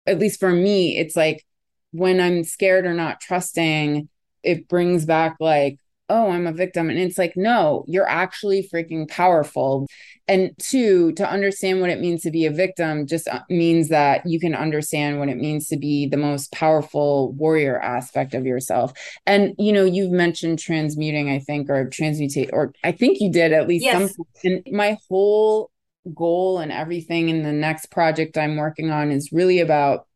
[0.05, 1.45] At least for me, it's like
[1.91, 4.07] when I'm scared or not trusting,
[4.43, 6.89] it brings back like, oh, I'm a victim.
[6.89, 9.87] And it's like, no, you're actually freaking powerful.
[10.27, 14.25] And two, to understand what it means to be a victim just uh, means that
[14.25, 18.93] you can understand what it means to be the most powerful warrior aspect of yourself.
[19.25, 23.53] And, you know, you've mentioned transmuting, I think, or transmutate, or I think you did
[23.53, 24.15] at least Yes.
[24.15, 24.25] some.
[24.43, 25.71] And my whole
[26.13, 30.07] goal and everything in the next project I'm working on is really about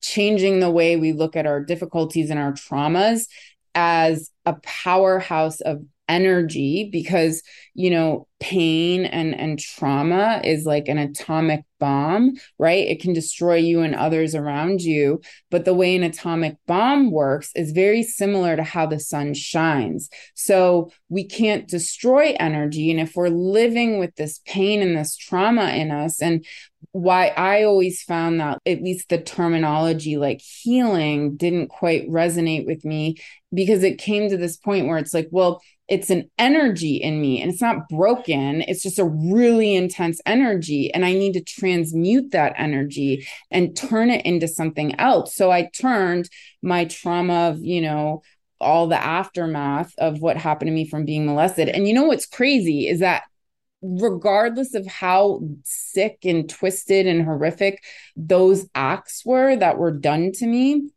[0.00, 3.26] changing the way we look at our difficulties and our traumas
[3.74, 7.42] as a powerhouse of energy because
[7.74, 12.86] you know pain and and trauma is like an atomic bomb right?
[12.88, 15.20] It can destroy you and others around you.
[15.50, 20.08] But the way an atomic bomb works is very similar to how the sun shines.
[20.34, 22.90] So we can't destroy energy.
[22.90, 26.44] And if we're living with this pain and this trauma in us and
[26.92, 32.84] why I always found that at least the terminology like healing didn't quite resonate with
[32.84, 33.16] me
[33.52, 37.42] because it came to this point where it's like, well, it's an energy in me
[37.42, 38.62] and it's not broken.
[38.62, 40.92] It's just a really intense energy.
[40.92, 45.34] And I need to transmute that energy and turn it into something else.
[45.34, 46.30] So I turned
[46.62, 48.22] my trauma of, you know,
[48.60, 51.68] all the aftermath of what happened to me from being molested.
[51.68, 53.24] And you know what's crazy is that
[53.82, 57.84] regardless of how sick and twisted and horrific
[58.16, 60.88] those acts were that were done to me,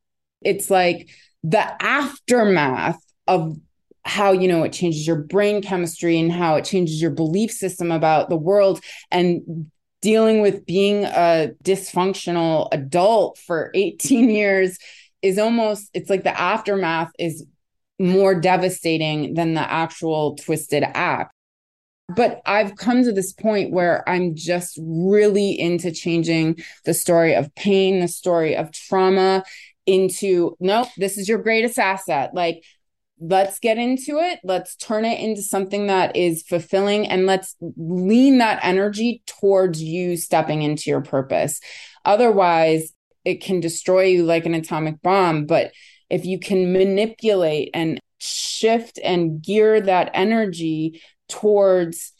[0.42, 1.10] it's like
[1.44, 3.58] the aftermath of
[4.08, 7.92] how you know it changes your brain chemistry and how it changes your belief system
[7.92, 9.70] about the world and
[10.02, 14.78] dealing with being a dysfunctional adult for 18 years
[15.22, 17.46] is almost it's like the aftermath is
[18.00, 21.34] more devastating than the actual twisted act
[22.16, 27.54] but I've come to this point where I'm just really into changing the story of
[27.56, 29.44] pain, the story of trauma
[29.86, 32.32] into no, this is your greatest asset.
[32.34, 32.64] Like,
[33.20, 34.40] let's get into it.
[34.44, 40.18] Let's turn it into something that is fulfilling and let's lean that energy towards you
[40.18, 41.60] stepping into your purpose.
[42.06, 42.94] Otherwise,
[43.26, 45.46] it can destroy you like an atomic bomb.
[45.46, 45.72] But
[46.10, 52.14] if you can manipulate and shift and gear that energy towards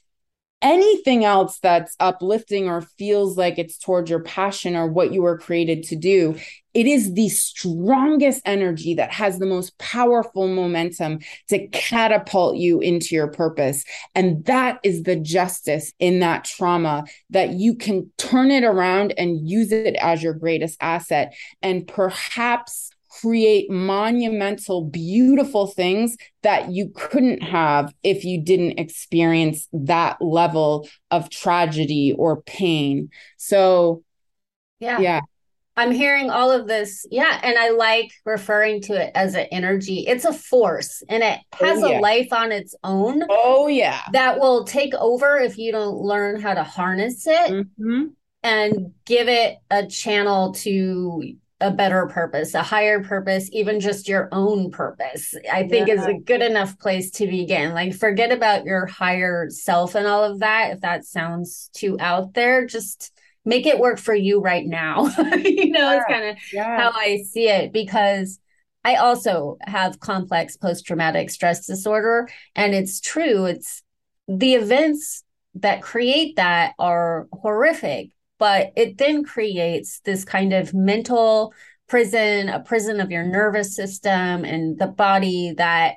[0.62, 5.38] anything else that's uplifting or feels like it's towards your passion or what you were
[5.38, 6.36] created to do,
[6.74, 13.16] it is the strongest energy that has the most powerful momentum to catapult you into
[13.16, 13.84] your purpose.
[14.16, 19.48] And that is the justice in that trauma that you can turn it around and
[19.48, 27.42] use it as your greatest asset and perhaps create monumental, beautiful things that you couldn't
[27.42, 33.10] have if you didn't experience that level of tragedy or pain.
[33.38, 34.04] So,
[34.80, 35.00] yeah.
[35.00, 35.22] Yeah.
[35.76, 37.06] I'm hearing all of this.
[37.12, 37.40] Yeah.
[37.44, 40.06] And I like referring to it as an energy.
[40.08, 42.00] It's a force and it has Oh, yeah.
[42.00, 44.02] a life on its own Oh, yeah.
[44.12, 48.14] that will take over if you don't learn how to harness it Mhm.
[48.42, 54.30] and give it a channel to a better purpose, a higher purpose, even just your
[54.32, 55.34] own purpose.
[55.52, 57.74] I think is a good enough place to begin.
[57.74, 62.34] Like forget about your higher self and all of that if that sounds too out
[62.36, 62.66] there.
[62.68, 63.12] Just
[63.44, 65.08] make it work for you right now.
[65.44, 66.78] you know, it's kind of Yeah.
[66.78, 68.40] how I see it because
[68.84, 72.30] I also have complex post traumatic stress disorder.
[72.56, 73.82] And it's true, it's
[74.28, 75.24] the events
[75.56, 81.54] that create that are horrific, but it then creates this kind of mental
[81.88, 85.96] prison, a prison of your nervous system and the body that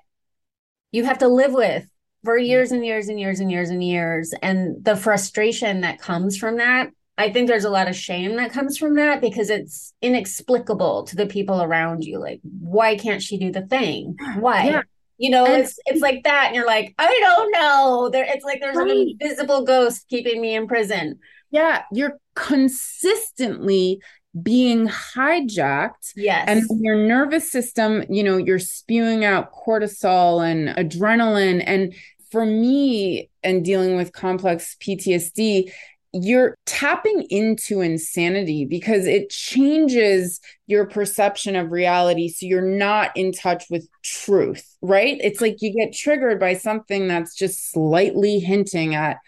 [0.92, 1.85] you have to live with
[2.24, 4.33] for years and years and years and years and years.
[4.42, 8.50] And the frustration that comes from that I think there's a lot of shame that
[8.50, 12.18] comes from that because it's inexplicable to the people around you.
[12.18, 14.16] Like, why can't she do the thing?
[14.38, 14.64] Why?
[14.64, 14.83] Yeah.
[15.18, 18.09] You know, And- it's it's like that, and you're like, I don't know.
[18.11, 18.90] There, it's like there's Right.
[18.90, 21.18] an invisible ghost keeping me in prison.
[21.50, 21.82] Yeah.
[21.92, 24.00] You're consistently
[24.40, 31.62] being hijacked Yes, And your nervous system, you know, you're spewing out cortisol and adrenaline.
[31.66, 31.94] And
[32.30, 35.72] for me, and dealing with complex PTSD,
[36.12, 42.28] you're tapping into insanity because it changes your perception of reality.
[42.28, 45.18] So you're not in touch with truth, right?
[45.20, 49.18] It's like you get triggered by something that's just slightly hinting at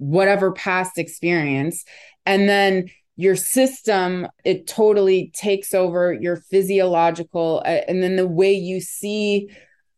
[0.00, 1.84] whatever past experience.
[2.26, 8.50] And then your system it totally takes over your physiological uh, and then the way
[8.54, 9.50] you see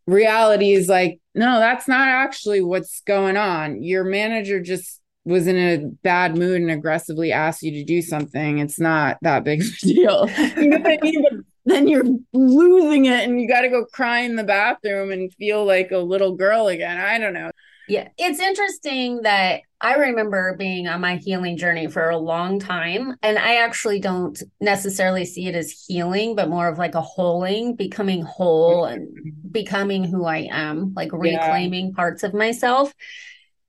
[0.08, 3.80] reality is like no that's not actually what's going on.
[3.80, 8.58] Your manager just was in a bad mood and aggressively asked you to do something.
[8.58, 10.28] It's not that big of a deal.
[10.56, 11.22] You know what i mean?
[11.22, 15.32] But then you're losing it and you got to go cry in the bathroom and
[15.34, 16.98] feel like a little girl again.
[16.98, 17.52] I don't know
[17.88, 23.16] Yeah, it's interesting that I remember being on my healing journey for a long time.
[23.22, 27.74] And I actually don't necessarily see it as healing, but more of like a holing,
[27.74, 29.08] becoming whole and
[29.50, 31.18] becoming who I am, like Yeah.
[31.18, 32.94] reclaiming parts of myself.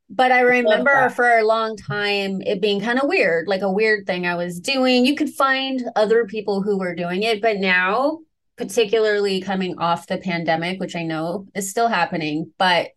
[0.10, 4.06] But I remember for a long time it being kind of weird, like a weird
[4.06, 5.08] thing I was doing.
[5.08, 8.19] You could find other people who were doing it, but now,
[8.56, 12.89] particularly coming off the pandemic, which I know is still happening, but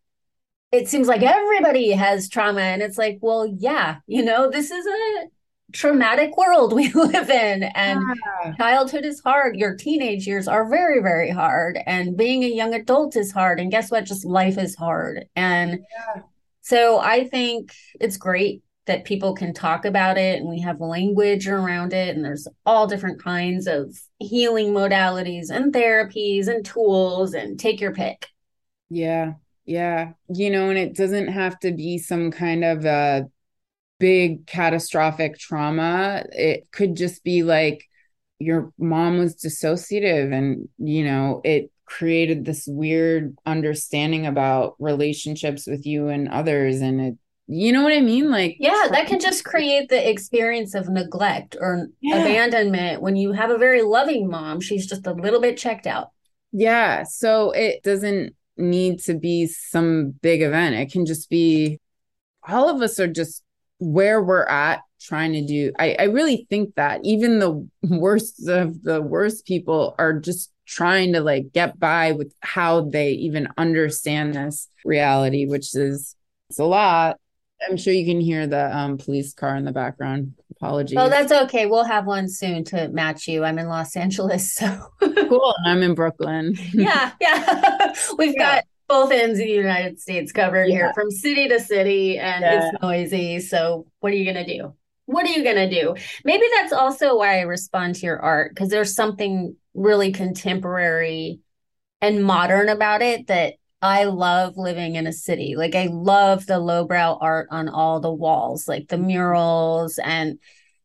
[0.73, 4.87] it seems like everybody has trauma and it's like well yeah you know this is
[4.87, 5.27] a
[5.73, 8.01] traumatic world we live in and
[8.45, 8.55] Yeah.
[8.59, 13.17] childhood is hard your teenage years are very very hard and being a young adult
[13.17, 15.71] is hard and guess what just life is hard and
[16.17, 16.23] Yeah.
[16.63, 21.49] so i think it's great that people can talk about it and we have language
[21.49, 27.59] around it and there's all different kinds of healing modalities and therapies and tools and
[27.59, 28.29] take your pick
[28.89, 29.33] Yeah,
[29.67, 30.13] yeah.
[30.29, 33.27] You know, and it doesn't have to be some kind of a
[33.99, 36.25] big catastrophic trauma.
[36.33, 37.85] It could just be like
[38.39, 45.87] your mom was dissociative and, you know, it created this weird understanding about relationships with
[45.87, 46.81] you and others.
[46.81, 47.15] And it,
[47.47, 48.31] you know what I mean?
[48.31, 52.21] Like, Yeah, that can just create the experience of neglect or Yeah.
[52.21, 54.61] abandonment when you have a very loving mom.
[54.61, 56.11] She's just a little bit checked out.
[56.53, 60.77] Yeah, so it doesn't need to be some big event.
[60.77, 61.81] It can just be
[62.47, 63.43] all of us are just
[63.79, 65.73] where we're at trying to do.
[65.79, 71.13] I, I really think that even the worst of the worst people are just trying
[71.13, 76.17] to like get by with how they even understand this reality, which is
[76.51, 77.19] it's a lot.
[77.69, 80.35] I'm sure you can hear the um, police car in the background.
[80.53, 80.99] Apologies.
[80.99, 81.67] Oh, that's okay.
[81.67, 83.45] We'll have one soon to match you.
[83.45, 84.67] I'm in Los Angeles, so
[85.01, 85.55] cool.
[85.65, 86.55] And I'm in Brooklyn.
[86.75, 87.93] yeah, yeah.
[88.19, 88.57] We've Yeah.
[88.57, 92.69] got both ends of the United States covered here from city to city, and Yeah.
[92.71, 93.41] it's noisy.
[93.41, 94.75] So, what are you going to do?
[95.07, 95.95] What are you going to do?
[96.25, 101.41] Maybe that's also why I respond to your art because there's something really contemporary
[102.01, 105.55] and modern about it that I love living in a city.
[105.57, 110.39] Like, I love the lowbrow art on all the walls, like the murals and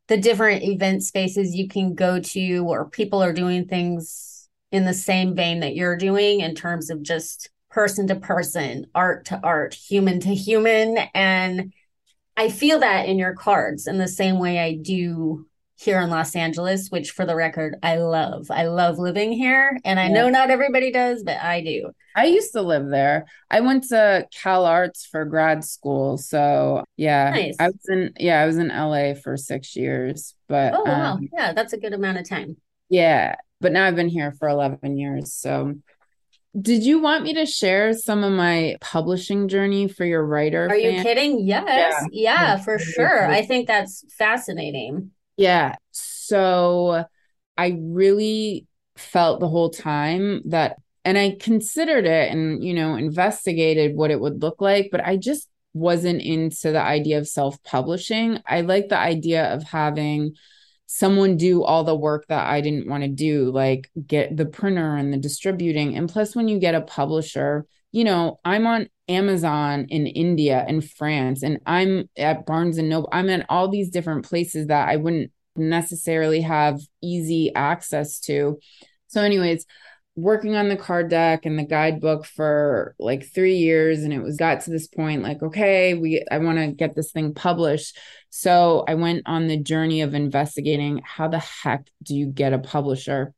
[0.07, 4.93] the different event spaces you can go to where people are doing things in the
[4.93, 9.73] same vein that you're doing in terms of just person to person, art to art,
[9.73, 10.97] human to human.
[11.13, 11.73] And
[12.35, 15.47] I feel that in your cards in the same way I do
[15.81, 18.51] here in Los Angeles, which for the record, I love.
[18.51, 19.79] I love living here.
[19.83, 20.13] And I yeah.
[20.13, 21.89] know not everybody does, but I do.
[22.15, 23.25] I used to live there.
[23.49, 26.19] I went to Cal Arts for grad school.
[26.19, 27.31] So yeah.
[27.31, 27.55] Nice.
[27.59, 30.35] I was in yeah, I was in LA for six years.
[30.47, 31.13] But Oh wow.
[31.13, 32.57] Um, yeah, that's a good amount of time.
[32.89, 33.35] Yeah.
[33.59, 35.33] But now I've been here for eleven years.
[35.33, 35.75] So
[36.59, 40.65] did you want me to share some of my publishing journey for your writer?
[40.65, 40.93] Are fan?
[40.93, 41.39] you kidding?
[41.39, 42.05] Yes.
[42.11, 43.25] Yeah, yeah for sure.
[43.25, 45.11] I think that's fascinating.
[45.41, 45.75] Yeah.
[45.89, 47.03] So
[47.57, 53.95] I really felt the whole time that, and I considered it and, you know, investigated
[53.95, 58.39] what it would look like, but I just wasn't into the idea of self publishing.
[58.45, 60.35] I like the idea of having
[60.85, 64.95] someone do all the work that I didn't want to do, like get the printer
[64.95, 65.97] and the distributing.
[65.97, 70.87] And plus, when you get a publisher, you know, I'm on Amazon in India and
[70.87, 73.09] France, and I'm at Barnes and Noble.
[73.11, 78.59] I'm at all these different places that I wouldn't necessarily have easy access to.
[79.07, 79.65] So, anyways,
[80.15, 84.35] working on the card deck and the guidebook for like three years and it was
[84.35, 87.97] got to this point like okay we i want to get this thing published
[88.29, 92.59] so i went on the journey of investigating how the heck do you get a
[92.59, 93.33] publisher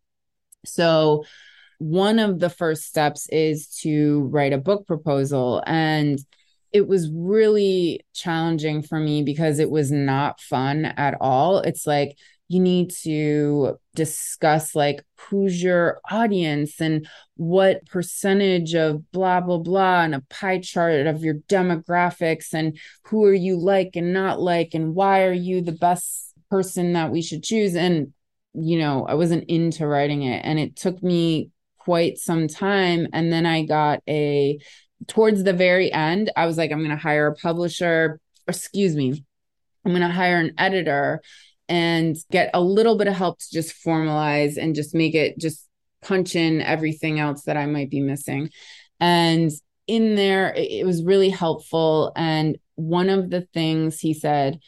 [0.65, 1.23] so
[1.83, 5.61] one of the first steps is to write a book proposal.
[5.67, 6.17] And
[6.71, 11.59] it was really challenging for me because it was not fun at all.
[11.59, 12.17] It's like
[12.47, 20.03] you need to discuss like who's your audience and what percentage of blah blah blah
[20.03, 24.73] and a pie chart of your demographics and who are you like and not like
[24.73, 27.75] and why are you the best person that we should choose.
[27.75, 28.13] And
[28.55, 30.41] you know i wasn't into writing it.
[30.45, 31.49] And it took me
[31.83, 34.57] quite some time and then i got a
[35.07, 39.23] towards the very end i was like i'm going to hire a publisher excuse me
[39.85, 41.21] i'm going to hire an editor
[41.69, 45.67] and get a little bit of help to just formalize and just make it just
[46.03, 48.49] punch in everything else that I might be missing.
[48.99, 49.51] And
[49.87, 52.11] in there, it was really helpful.
[52.15, 54.59] And one of the things he said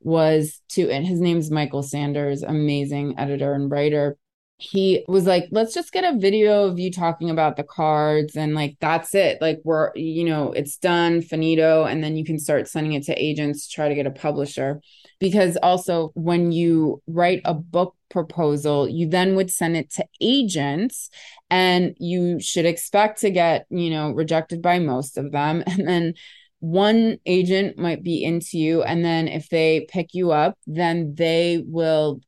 [0.00, 4.16] was to, and his name's Michael Sanders, amazing editor and writer.
[4.60, 8.36] He was like, let's just get a video of you talking about the cards.
[8.36, 9.40] And like, that's it.
[9.40, 11.84] Like, we're, you know, it's done, finito.
[11.84, 14.80] And then you can start sending it to agents, try to get a publisher
[15.20, 21.10] because also when you write a book proposal you then would send it to agents
[21.48, 26.14] and you should expect to get you know rejected by most of them and then
[26.58, 31.62] one agent might be into you and then if they pick you up then they
[31.64, 32.20] will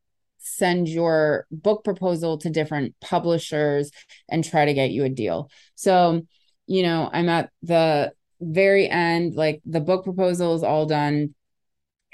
[0.42, 3.90] send your book proposal to different publishers
[4.28, 6.22] and try to get you a deal so
[6.66, 11.34] you know i'm at the very end like the book proposal is all done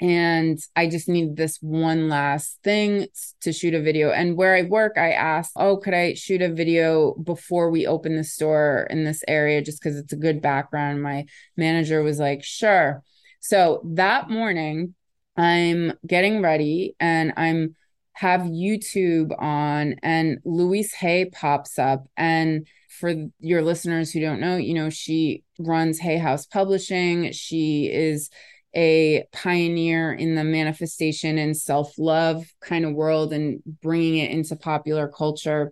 [0.01, 3.07] and I just need this one last thing
[3.41, 4.11] to shoot a video.
[4.11, 8.15] And where I work, I asked, Oh, could I shoot a video before we open
[8.15, 11.03] the store in this area just because it's a good background?
[11.03, 11.25] My
[11.57, 13.03] manager was like, Sure.
[13.41, 14.95] So that morning,
[15.35, 17.75] I'm getting ready and I'm
[18.19, 24.57] have YouTube on and Louise Hay pops up and for your listeners who don't know,
[24.57, 27.31] you know, she runs Hay House Publishing.
[27.31, 28.29] She is
[28.75, 34.57] a pioneer in the manifestation and self love kind of world and bringing it into
[34.57, 35.71] popular culture.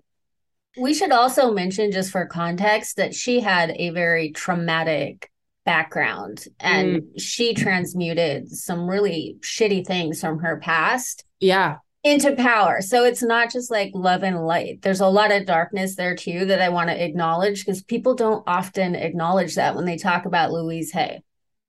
[0.78, 5.30] We should also mention, just for context, that she had a very traumatic
[5.66, 7.08] background and mm.
[7.18, 11.26] she transmuted some really shitty things from her past.
[11.42, 11.80] Yeah.
[12.08, 12.80] Into power.
[12.80, 14.82] So it's not just like love and light.
[14.82, 18.44] There's a lot of darkness there too that I want to acknowledge because people don't
[18.48, 21.22] often acknowledge that when they talk about Louise Hay.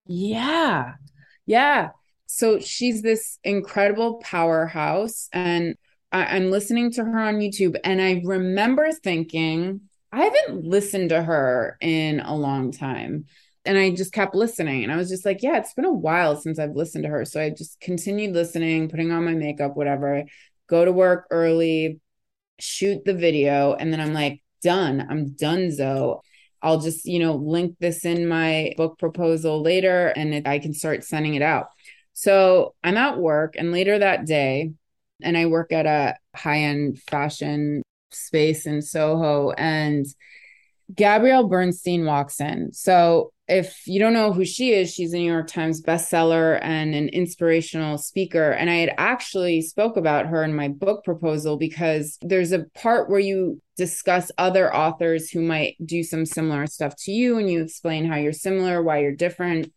[0.07, 0.93] Yeah.
[1.45, 1.89] Yeah.
[2.26, 5.28] So she's this incredible powerhouse.
[5.32, 5.74] And
[6.12, 7.76] I- I'm listening to her on YouTube.
[7.82, 9.80] And I remember thinking,
[10.12, 13.24] I haven't listened to her in a long time.
[13.69, 14.83] And I just kept listening.
[14.83, 17.27] And I was just like, yeah, it's been a while since I've listened to her.
[17.27, 20.25] So I just continued listening, putting on my makeup, whatever,
[20.69, 22.01] go to work early,
[22.59, 23.75] shoot the video.
[23.75, 25.07] And then I'm like, done.
[25.09, 26.16] I'm done, Zoe.
[26.62, 30.73] I'll just, you know, link this in my book proposal later and it, I can
[30.73, 31.69] start sending it out.
[32.14, 34.73] So I'm at work and later that day,
[35.23, 40.07] and I work at a high end fashion space in Soho, and
[40.93, 42.73] Gabrielle Bernstein walks in.
[42.73, 46.94] So if you don't know who she is, she's a New York Times bestseller and
[46.94, 48.51] an inspirational speaker.
[48.51, 53.09] And I had actually spoke about her in my book proposal because there's a part
[53.09, 57.62] where you discuss other authors who might do some similar stuff to you and you
[57.62, 59.72] explain how you're similar, why you're different.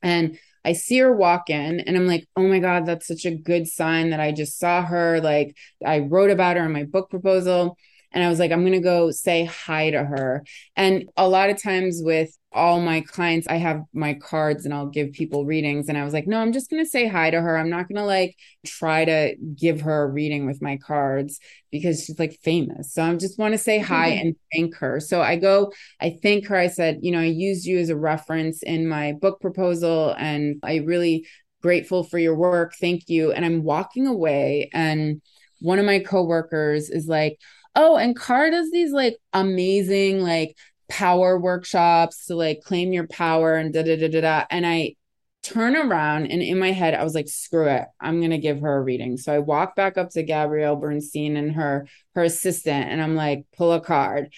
[0.00, 3.34] And I see her walk in and I'm like, oh my God, that's such a
[3.34, 5.20] good sign that I just saw her.
[5.20, 7.76] Like I wrote about her in my book proposal.
[8.12, 10.44] And I was like, I'm going to go say hi to her.
[10.76, 14.88] And a lot of times with all my clients, I have my cards and I'll
[14.88, 15.88] give people readings.
[15.88, 17.56] And I was like, no, I'm just going to say hi to her.
[17.56, 18.36] I'm not going to like
[18.66, 21.40] try to give her a reading with my cards
[21.70, 22.92] because she's like famous.
[22.92, 24.26] So I just want to say hi mm-hmm.
[24.26, 25.00] and thank her.
[25.00, 26.56] So I go, I thank her.
[26.56, 30.56] I said, you know, I used you as a reference in my book proposal and
[30.62, 31.26] I really
[31.62, 32.74] grateful for your work.
[32.78, 33.32] Thank you.
[33.32, 35.22] And I'm walking away and
[35.60, 37.38] one of my coworkers is like,
[37.74, 40.56] oh, and Car does these like amazing like
[40.88, 44.44] power workshops to like claim your power and da da da da da.
[44.50, 44.96] And I
[45.42, 47.84] turn around and in my head, I was like, screw it.
[48.00, 49.16] I'm gonna give her a reading.
[49.16, 53.44] So I walk back up to Gabrielle Bernstein and her her assistant, and I'm like,
[53.56, 54.32] pull a card.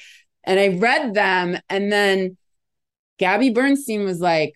[0.45, 2.37] And I read them, and then
[3.19, 4.55] Gabby Bernstein was like,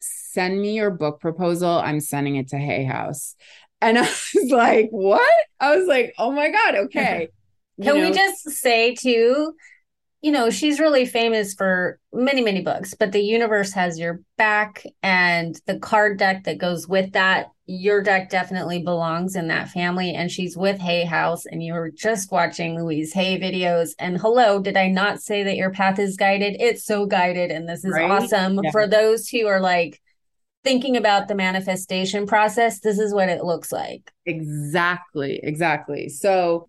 [0.00, 1.70] send me your book proposal.
[1.70, 3.34] I'm sending it to Hay House.
[3.80, 5.44] And I was like, what?
[5.60, 7.28] I was like, oh my God, okay.
[7.82, 8.08] Can know?
[8.08, 9.54] we just say too,
[10.20, 14.82] you know, she's really famous for many, many books, but the universe has your back
[15.02, 17.50] and the card deck that goes with that.
[17.66, 20.14] Your deck definitely belongs in that family.
[20.14, 23.90] And she's with Hay House, and you were just watching Louise Hay videos.
[23.98, 26.56] And hello, did I not say that your path is guided?
[26.58, 27.50] It's so guided.
[27.50, 28.10] And this is right?
[28.10, 28.70] awesome yeah.
[28.70, 30.00] for those who are like,
[30.64, 34.12] thinking about the manifestation process, this is what it looks like.
[34.26, 35.40] Exactly.
[35.42, 36.08] Exactly.
[36.08, 36.68] So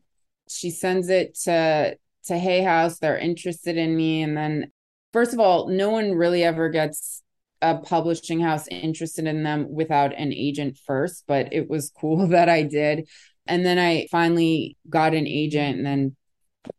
[0.50, 3.00] she sends it to to Hay House.
[3.00, 4.22] They're interested in me.
[4.24, 4.72] And then
[5.14, 7.24] first of all, no one really ever gets
[7.62, 12.50] a publishing house interested in them without an agent first, but it was cool that
[12.50, 13.08] I did.
[13.48, 16.16] And then I finally got an agent and then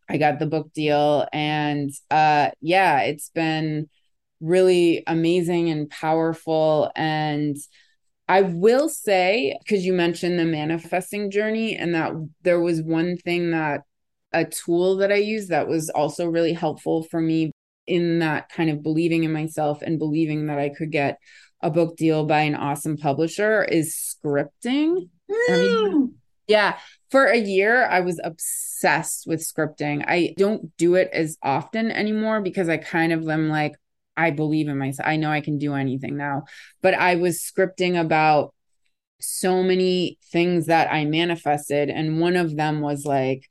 [0.08, 1.26] I got the book deal.
[1.32, 3.88] And uh yeah, it's been
[4.40, 6.90] really amazing and powerful.
[6.96, 7.56] And
[8.30, 12.12] I will say, because you mentioned the manifesting journey, and that
[12.42, 13.80] there was one thing that
[14.32, 17.50] a tool that I used that was also really helpful for me
[17.88, 21.18] in that kind of believing in myself and believing that I could get
[21.60, 25.08] a book deal by an awesome publisher is scripting.
[25.28, 26.12] Mm.
[26.46, 26.78] yeah.
[27.10, 30.04] For a year, I was obsessed with scripting.
[30.06, 33.72] I don't do it as often anymore because I kind of am like,
[34.16, 35.08] I believe in myself.
[35.08, 36.44] I know I can do anything now.
[36.82, 38.54] But I was scripting about
[39.20, 41.90] so many things that I manifested.
[41.90, 43.48] And one of them was like,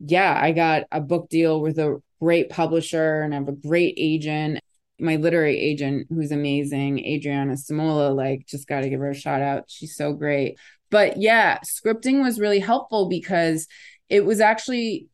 [0.00, 3.94] yeah, I got a book deal with a great publisher and I have a great
[3.96, 4.60] agent.
[4.98, 9.42] My literary agent, who's amazing, Adriana Simola, like, just got to give her a shout
[9.42, 9.64] out.
[9.68, 10.58] She's so great.
[10.90, 13.66] But yeah, scripting was really helpful because
[14.08, 15.08] it was actually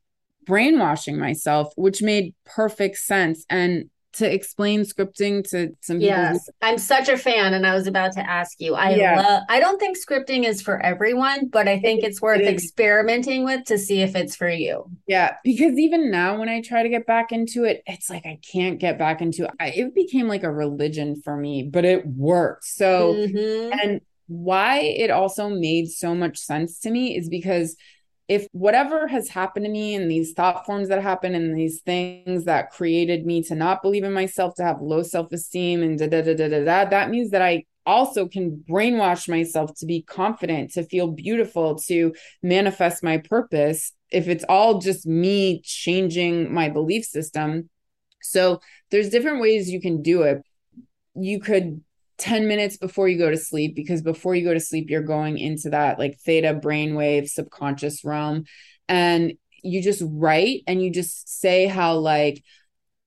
[0.44, 3.44] brainwashing myself, which made perfect sense.
[3.48, 6.16] And to explain scripting to some people?
[6.16, 8.74] Yes, I'm such a fan, and I was about to ask you.
[8.74, 9.20] I yeah.
[9.20, 9.42] love.
[9.48, 13.64] I don't think scripting is for everyone, but I think it's worth it experimenting with
[13.66, 14.84] to see if it's for you.
[15.06, 18.38] Yeah, because even now, when I try to get back into it, it's like I
[18.52, 19.50] can't get back into it.
[19.60, 22.64] I, it became like a religion for me, but it worked.
[22.64, 23.78] So, mm-hmm.
[23.78, 27.76] and why it also made so much sense to me is because
[28.28, 32.44] if whatever has happened to me and these thought forms that happen and these things
[32.44, 36.06] that created me to not believe in myself, to have low self esteem and da
[36.06, 40.72] da da da da that means that I also can brainwash myself to be confident,
[40.72, 43.92] to feel beautiful, to manifest my purpose.
[44.12, 47.70] If it's all just me changing my belief system.
[48.20, 48.60] So
[48.90, 50.42] there's different ways you can do it.
[51.14, 51.82] You could
[52.18, 55.38] 10 minutes before you go to sleep because before you go to sleep you're going
[55.38, 58.44] into that like theta brainwave subconscious realm.
[58.88, 62.42] And you just write and you just say how like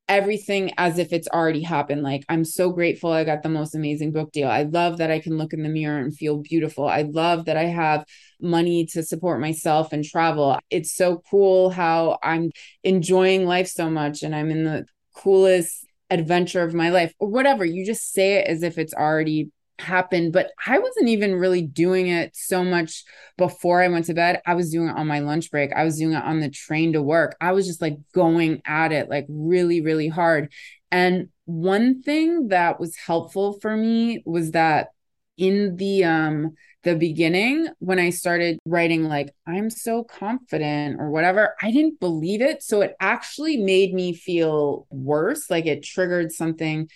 [0.08, 2.02] everything as if it's already happened.
[2.02, 4.48] Like i'm so grateful i got the most amazing book deal.
[4.48, 6.88] I love that i can look in the mirror and feel beautiful.
[6.88, 8.04] I love that i have
[8.40, 10.58] money to support myself and travel.
[10.70, 12.50] It's so cool how i'm
[12.82, 17.64] enjoying life so much and i'm in the coolest adventure of my life or whatever.
[17.64, 20.32] You just say it as if it's already happened.
[20.32, 23.04] But I wasn't even really doing it so much
[23.36, 24.40] before I went to bed.
[24.46, 25.72] I was doing it on my lunch break.
[25.72, 27.36] I was doing it on the train to work.
[27.40, 30.52] I was just like going at it like really, really hard.
[30.90, 34.88] And one thing that was helpful for me was that
[35.36, 41.54] in the um the beginning when I started writing, like, I'm so confident or whatever,
[41.62, 42.62] I didn't believe it.
[42.62, 45.50] So it actually made me feel worse.
[45.50, 46.88] Like it triggered something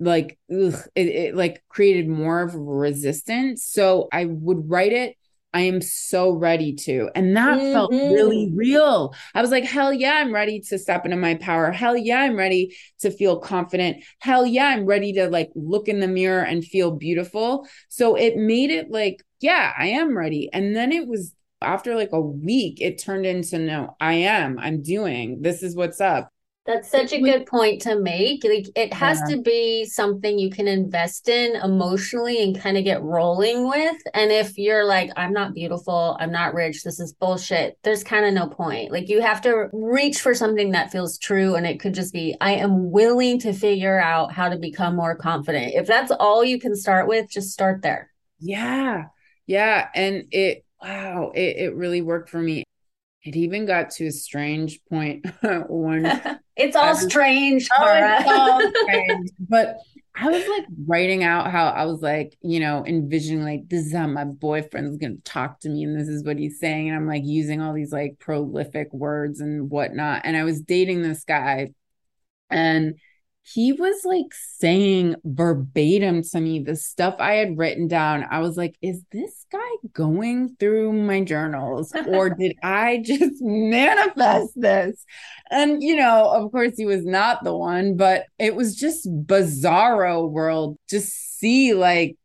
[0.00, 3.64] like, ugh, it, it like created more of resistance.
[3.64, 5.16] So I would write it
[5.52, 7.10] I am so ready to.
[7.14, 7.72] And that mm-hmm.
[7.72, 9.14] felt really real.
[9.34, 11.72] I was like, hell yeah, I'm ready to step into my power.
[11.72, 14.04] Hell yeah, I'm ready to feel confident.
[14.18, 17.66] Hell yeah, I'm ready to like look in the mirror and feel beautiful.
[17.88, 20.50] So it made it like, yeah, I am ready.
[20.52, 24.82] And then it was after like a week, it turned into no, I am, I'm
[24.82, 26.30] doing, this is what's up.
[26.66, 28.44] That's such a good point to make.
[28.44, 29.36] Like it has yeah.
[29.36, 33.96] to be something you can invest in emotionally and kind of get rolling with.
[34.12, 38.26] And if you're like, I'm not beautiful, I'm not rich, this is bullshit, there's kind
[38.26, 38.92] of no point.
[38.92, 41.54] Like you have to reach for something that feels true.
[41.54, 45.16] And it could just be, I am willing to figure out how to become more
[45.16, 45.72] confident.
[45.74, 48.12] If that's all you can start with, just start there.
[48.40, 49.04] Yeah.
[49.48, 49.88] Yeah.
[49.94, 52.62] And it, wow, it, it really worked for me.
[53.24, 55.26] It even got to a strange point
[55.68, 56.06] when
[56.56, 59.30] it's all was, strange, oh, it's all strange.
[59.40, 59.78] But
[60.14, 63.92] I was like writing out how I was like, you know, envisioning like this is
[63.92, 66.88] how my boyfriend's gonna talk to me, and this is what he's saying.
[66.88, 70.22] And I'm like using all these like prolific words and whatnot.
[70.24, 71.70] And I was dating this guy,
[72.50, 72.98] and
[73.54, 78.26] he was like saying verbatim to me the stuff I had written down.
[78.30, 79.58] I was like, is this guy
[79.92, 85.02] going through my journals or did I just manifest this?
[85.50, 90.30] And, you know, of course, he was not the one, but it was just bizarro
[90.30, 90.76] world.
[90.90, 92.16] Just see, like,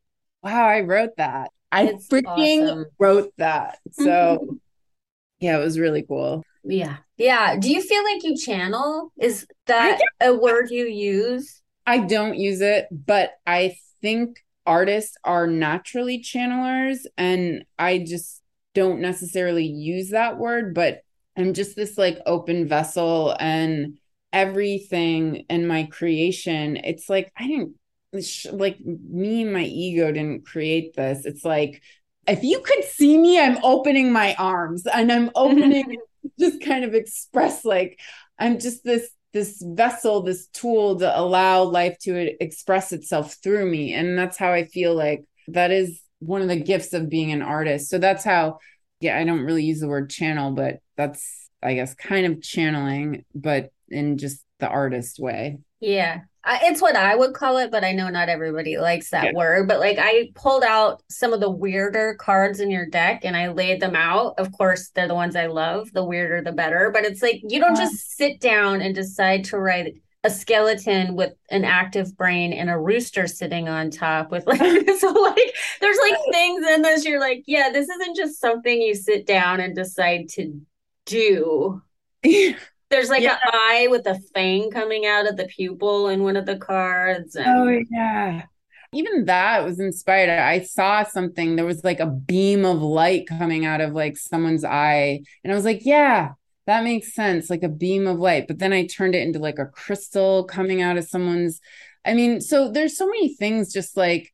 [0.42, 1.52] wow, I wrote that.
[1.72, 2.86] I it's freaking awesome.
[3.00, 3.80] wrote that.
[3.94, 4.58] So,
[5.40, 6.44] yeah, it was really cool.
[6.64, 6.98] Yeah.
[7.18, 7.58] Yeah.
[7.58, 9.12] Do you feel like you channel?
[9.20, 11.62] Is that a word you use?
[11.86, 17.00] I don't use it, but I think artists are naturally channelers.
[17.18, 18.42] And I just
[18.74, 21.02] don't necessarily use that word, but
[21.38, 23.98] I'm just this like open vessel and
[24.32, 26.78] everything in my creation.
[26.78, 27.76] It's like, I didn't
[28.52, 31.26] like me and my ego didn't create this.
[31.26, 31.82] It's like,
[32.28, 35.98] if you could see me, I'm opening my arms and I'm opening
[36.40, 38.00] just kind of express like
[38.40, 43.94] I'm just this this vessel, this tool to allow life to express itself through me.
[43.94, 47.42] And that's how I feel like that is one of the gifts of being an
[47.42, 47.90] artist.
[47.90, 48.60] So that's how,
[49.00, 53.26] yeah, I don't really use the word channel, but that's, I guess, kind of channeling,
[53.34, 55.58] but in just the artist way.
[55.80, 59.34] Yeah it's what I would call it, but I know not everybody likes that yeah.
[59.34, 59.68] word.
[59.68, 63.50] But like I pulled out some of the weirder cards in your deck and I
[63.50, 64.36] laid them out.
[64.38, 65.92] Of course, they're the ones I love.
[65.94, 66.92] The weirder, the better.
[66.94, 71.34] But it's like you don't just sit down and decide to write a skeleton with
[71.50, 74.60] an active brain and a rooster sitting on top with like
[75.00, 78.96] so like there's like things in this you're like yeah this isn't just something you
[78.96, 80.62] sit down and decide to
[81.06, 81.82] do
[82.94, 83.40] There's like yeah.
[83.44, 87.36] an eye with a fang coming out of the pupil in one of the cards.
[87.36, 87.48] And...
[87.48, 88.44] Oh yeah.
[88.94, 90.30] Even that was inspired.
[90.30, 91.56] I saw something.
[91.56, 95.22] There was like a beam of light coming out of like someone's eye.
[95.44, 96.34] And I was like, yeah,
[96.68, 97.50] that makes sense.
[97.50, 98.46] Like a beam of light.
[98.48, 101.62] But then I turned it into like a crystal coming out of someone's.
[102.06, 104.32] I mean, so there's so many things just like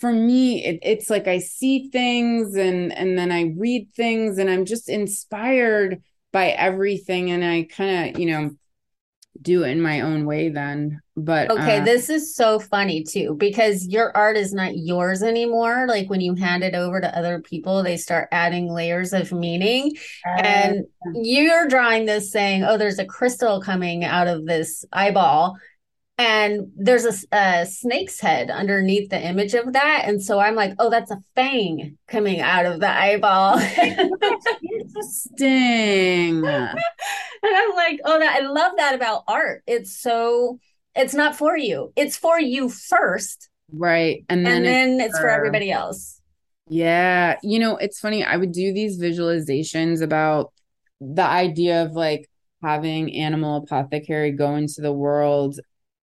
[0.00, 4.50] for me it, it's like i see things and and then i read things and
[4.50, 6.02] i'm just inspired
[6.34, 8.50] by everything and I kind of, you know,
[9.40, 11.00] do it in my own way then.
[11.16, 15.86] But okay, uh, this is so funny too because your art is not yours anymore.
[15.88, 19.92] Like when you hand it over to other people, they start adding layers of meaning.
[20.26, 25.56] Uh, and you're drawing this saying, oh, there's a crystal coming out of this eyeball
[26.16, 30.04] and there's a, a, snake's head underneath the image of that.
[30.06, 33.58] And so i'm like oh that's a fang coming out of the eyeball.
[34.62, 36.44] Interesting.
[37.46, 39.62] And i'm like oh that i love that about art.
[39.66, 40.58] It's so
[40.94, 41.92] it's not for you.
[41.94, 44.24] It's for you first right.
[44.30, 46.22] And then, and then it's, it's for everybody else.
[46.68, 47.36] Yeah.
[47.42, 48.24] You know it's funny.
[48.24, 50.54] I would do these visualizations about
[51.02, 52.30] the idea of like
[52.62, 55.60] having animal apothecary go into the world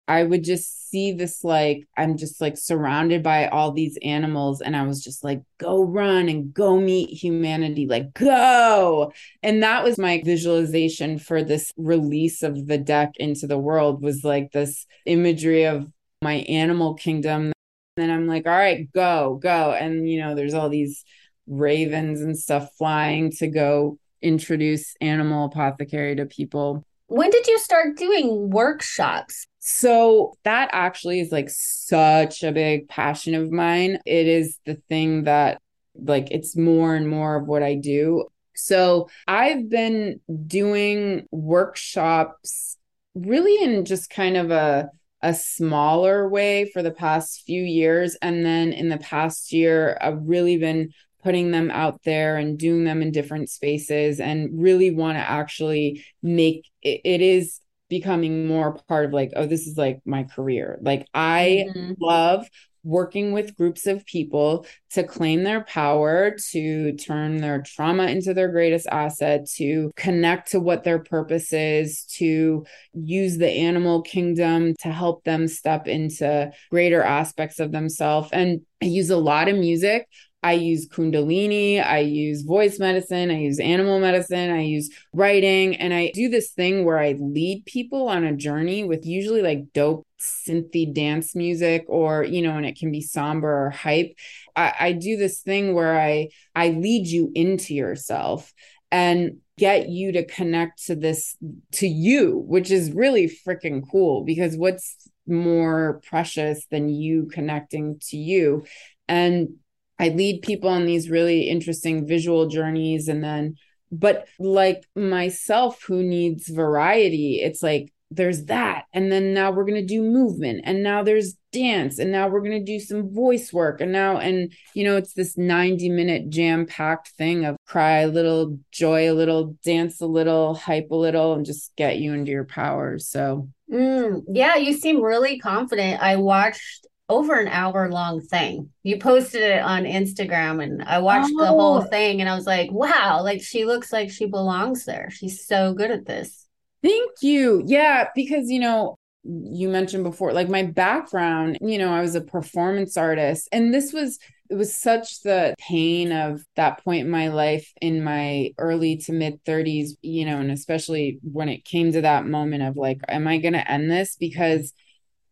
[0.07, 4.75] I would just see this like I'm just like surrounded by all these animals and
[4.75, 9.13] I was just like go run and go meet humanity like go!
[9.41, 14.23] And that was my visualization for this release of the deck into the world was
[14.23, 15.89] like this imagery of
[16.21, 17.53] my animal kingdom.
[17.97, 19.71] And I'm like all right go go.
[19.71, 21.05] And you know there's all these
[21.47, 27.97] ravens and stuff flying to go introduce animal apothecary to people when did you start
[27.97, 29.45] doing workshops?
[29.59, 33.99] So that actually is like such a big passion of mine.
[34.05, 35.61] It is the thing that
[35.93, 38.27] like it's more and more of what I do.
[38.55, 42.77] So I've been doing workshops
[43.13, 44.89] really in just kind of a
[45.21, 50.23] a smaller way for the past few years and then in the past year I've
[50.23, 50.89] really been
[51.23, 56.03] putting them out there and doing them in different spaces and really want to actually
[56.21, 57.59] make it, it is
[57.89, 61.93] becoming more part of like oh this is like my career like i mm-hmm.
[61.99, 62.47] love
[62.83, 68.49] working with groups of people to claim their power, to turn their trauma into their
[68.49, 74.91] greatest asset, to connect to what their purpose is, to use the animal kingdom to
[74.91, 78.29] help them step into greater aspects of themselves.
[78.31, 80.07] And I use a lot of music.
[80.43, 85.93] I use Kundalini, I use voice medicine, I use animal medicine, I use writing, and
[85.93, 90.07] I do this thing where I lead people on a journey with usually like dope
[90.19, 94.15] synthy dance music or you know and it can be somber or hype.
[94.55, 98.53] I, I do this thing where i i lead you into yourself
[98.91, 101.35] and get you to connect to this
[101.71, 108.17] to you which is really freaking cool because what's more precious than you connecting to
[108.17, 108.65] you?
[109.07, 109.55] And
[110.01, 113.55] i lead people on these really interesting visual journeys and then
[113.91, 118.85] but like myself who needs variety it's like there's that.
[118.93, 122.41] And then now we're going to do movement and now there's dance and now we're
[122.41, 126.29] going to do some voice work and now and you know it's this 90 minute
[126.29, 130.95] jam packed thing of cry a little joy a little dance a little hype a
[130.95, 132.99] little and just get you into your power.
[132.99, 136.01] So mm, yeah you seem really confident.
[136.01, 138.69] I watched over an hour long thing.
[138.83, 141.41] You posted it on Instagram and I watched oh.
[141.41, 141.81] the whole oh.
[141.81, 145.09] thing and I was like, wow, like she looks like she belongs there.
[145.11, 146.47] She's so good at this.
[146.81, 147.63] Thank you.
[147.65, 152.21] Yeah, because you know, you mentioned before like my background, you know, I was a
[152.21, 154.17] performance artist and this was
[154.49, 159.11] it was such the pain of that point in my life in my early to
[159.11, 163.27] mid 30s, you know, and especially when it came to that moment of like am
[163.27, 164.73] I going to end this because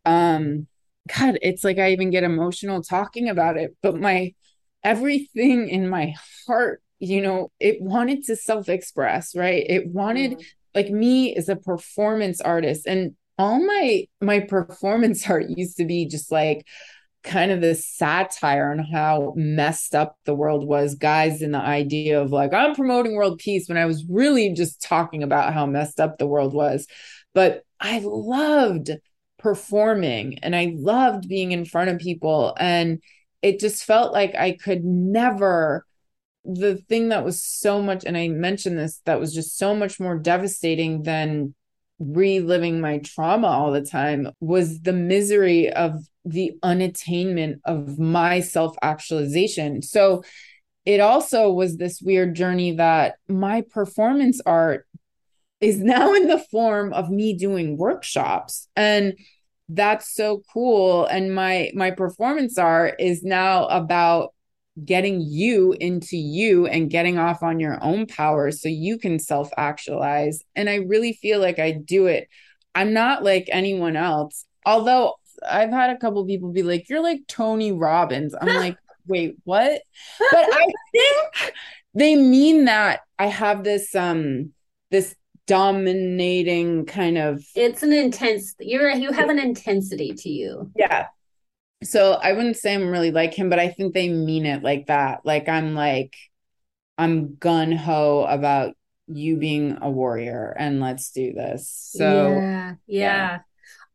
[0.05, 0.67] um
[1.17, 4.33] god, it's like I even get emotional talking about it, but my
[4.83, 6.13] everything in my
[6.47, 9.65] heart you know it wanted to self express right?
[9.67, 10.43] It wanted mm
[10.75, 16.05] like me as a performance artist and all my my performance art used to be
[16.05, 16.65] just like
[17.23, 22.21] kind of this satire on how messed up the world was guys in the idea
[22.21, 25.99] of like i'm promoting world peace when i was really just talking about how messed
[25.99, 26.87] up the world was.
[27.33, 28.91] But i loved
[29.39, 33.01] performing and i loved being in front of people and
[33.41, 35.85] it just felt like i could never
[36.45, 39.99] the thing that was so much and i mentioned this that was just so much
[39.99, 41.53] more devastating than
[41.99, 48.75] reliving my trauma all the time was the misery of the unattainment of my self
[48.81, 50.23] actualization so
[50.85, 54.87] it also was this weird journey that my performance art
[55.61, 59.17] is now in the form of me doing workshops and
[59.67, 64.33] that's so cool and my my performance art is now about
[64.85, 69.49] getting you into you and getting off on your own power so you can self
[69.57, 70.43] actualize.
[70.55, 72.27] And I really feel like I do it.
[72.75, 74.45] I'm not like anyone else.
[74.65, 75.15] Although
[75.47, 78.35] I've had a couple people be like, you're like Tony Robbins.
[78.39, 79.81] I'm like, wait, what?
[80.19, 81.53] But I think
[81.93, 84.53] they mean that I have this um
[84.91, 85.15] this
[85.49, 91.07] dominating kind of it's an intense you're you have an intensity to you yeah
[91.83, 94.87] so I wouldn't say I'm really like him, but I think they mean it like
[94.87, 95.21] that.
[95.23, 96.15] Like I'm like,
[96.97, 98.75] I'm gun ho about
[99.07, 101.69] you being a warrior and let's do this.
[101.93, 102.75] So yeah, yeah.
[102.87, 103.39] yeah.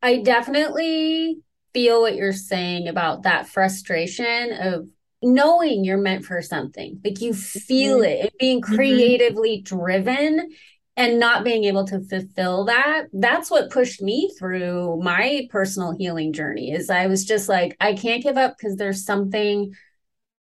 [0.03, 1.39] I definitely
[1.73, 4.89] feel what you're saying about that frustration of
[5.23, 7.01] knowing you're meant for something.
[7.05, 8.27] Like you feel mm-hmm.
[8.27, 8.75] it, being mm-hmm.
[8.75, 9.77] creatively mm-hmm.
[9.77, 10.51] driven
[10.97, 16.33] and not being able to fulfill that that's what pushed me through my personal healing
[16.33, 19.73] journey is i was just like i can't give up because there's something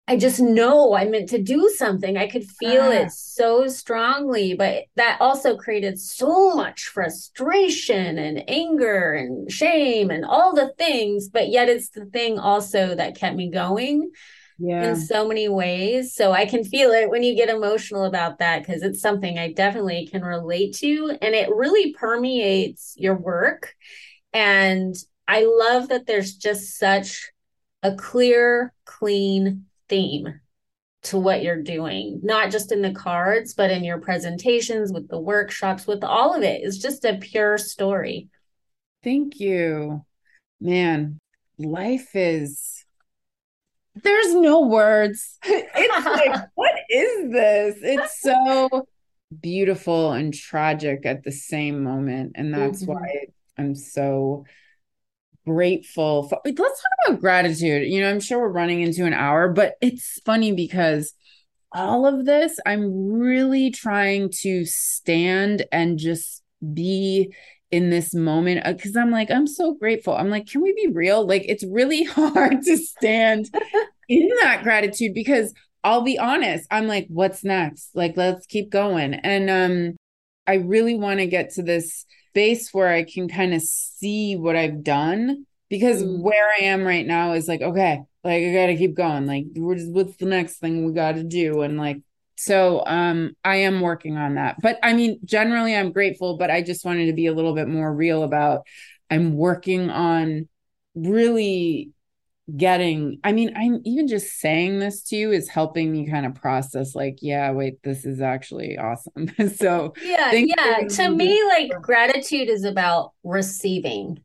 [0.07, 3.13] i just know i meant to do something i could feel it ah.
[3.13, 10.55] so strongly but that also created so much frustration and anger and shame and all
[10.55, 14.11] the things but yet it's the thing also that kept me going
[14.61, 14.91] yeah.
[14.91, 16.13] in so many ways.
[16.13, 19.53] So I can feel it when you get emotional about that because it's something I
[19.53, 21.17] definitely can relate to.
[21.21, 23.75] And it really permeates your work.
[24.33, 24.95] And
[25.27, 27.31] I love that there's just such
[27.83, 30.39] a clear, clean theme
[31.03, 35.19] to what you're doing, not just in the cards, but in your presentations, with the
[35.19, 36.61] workshops, with all of it.
[36.63, 38.29] It's just a pure story.
[39.03, 40.05] Thank you.
[40.59, 41.17] Man,
[41.57, 42.70] life is
[43.95, 45.37] there's no words.
[45.45, 47.77] It's like, what is this?
[47.81, 48.87] It's so
[49.39, 52.33] beautiful and tragic at the same moment.
[52.35, 52.93] And that's mm-hmm.
[52.93, 53.25] why
[53.57, 54.45] I'm so
[55.45, 57.91] grateful for let's talk about gratitude.
[57.91, 61.13] You know, I'm sure we're running into an hour, but it's funny because
[61.71, 67.33] all of this, I'm really trying to stand and just be
[67.71, 70.13] in this moment because uh, I'm like, I'm so grateful.
[70.13, 71.25] I'm like, can we be real?
[71.25, 73.49] Like, it's really hard to stand
[74.09, 75.53] in that gratitude because
[75.83, 77.95] I'll be honest, I'm like, what's next?
[77.95, 79.15] Like, let's keep going.
[79.15, 79.95] And um,
[80.45, 84.55] I really want to get to this space where I can kind of see what
[84.55, 86.21] I've done because mm.
[86.21, 89.25] where I am right now is like, okay, like I gotta keep going.
[89.25, 91.61] Like, what's the next thing we gotta do?
[91.61, 92.01] And like,
[92.41, 94.57] so um I am working on that.
[94.61, 97.67] But I mean, generally I'm grateful, but I just wanted to be a little bit
[97.67, 98.65] more real about
[99.09, 100.47] I'm working on
[100.95, 101.91] really
[102.57, 106.35] getting i mean i'm even just saying this to you is helping me kind of
[106.35, 112.49] process like yeah wait this is actually awesome so yeah yeah to me like gratitude
[112.49, 114.21] is about receiving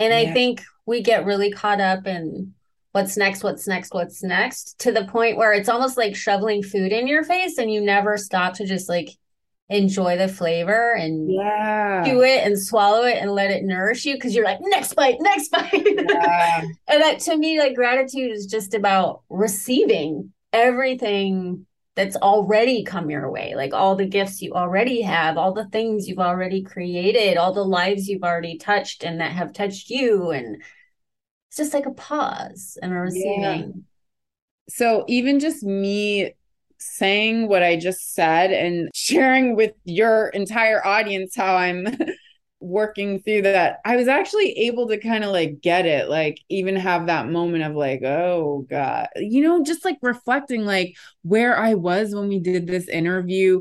[0.00, 0.30] and yeah.
[0.30, 2.52] i think we get really caught up in
[2.92, 6.92] what's next, what's next, what's next, to the point where it's almost like shoveling food
[6.92, 9.10] in your face and you never stop to just like
[9.68, 12.04] enjoy the flavor and yeah.
[12.04, 15.16] chew it and swallow it and let it nourish you because you're like next bite
[15.20, 16.62] next bite yeah.
[16.88, 21.64] and that to me like gratitude is just about receiving everything
[21.94, 26.06] that's already come your way like all the gifts you already have all the things
[26.06, 30.62] you've already created all the lives you've already touched and that have touched you and
[31.52, 33.42] it's just like a pause and a receiving.
[33.42, 33.66] Yeah.
[34.70, 36.34] So even just me
[36.78, 41.86] saying what I just said and sharing with your entire audience how I'm
[42.60, 46.74] working through that, I was actually able to kind of like get it, like even
[46.76, 51.74] have that moment of like, oh God, you know, just like reflecting like where I
[51.74, 53.60] was when we did this interview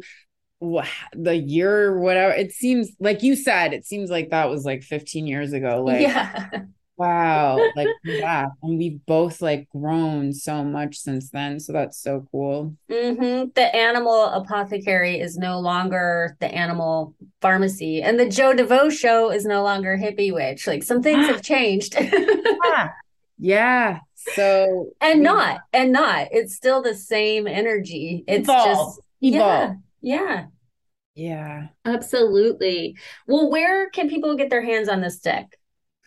[0.62, 5.26] the year whatever it seems like you said it seems like that was like 15
[5.26, 6.50] years ago like yeah
[7.02, 7.58] Wow.
[7.76, 8.46] Like, yeah.
[8.62, 11.60] And we've both like grown so much since then.
[11.60, 12.76] So that's so cool.
[12.92, 13.50] Mm-hmm.
[13.56, 18.04] The animal apothecary is no longer the animal pharmacy.
[18.04, 20.68] And the Jo DeVoe show is no longer hippie witch.
[20.68, 21.96] Like some things have changed.
[22.00, 22.90] yeah.
[23.40, 24.00] yeah.
[24.36, 26.28] So and not and not.
[26.32, 28.24] It's still the same energy.
[28.28, 28.66] It's Evolve.
[28.66, 29.78] just Evolve.
[30.02, 30.22] Yeah.
[30.22, 30.46] Yeah.
[31.16, 31.68] Yeah.
[31.84, 32.96] Absolutely.
[33.26, 35.58] Well, where can people get their hands on this deck?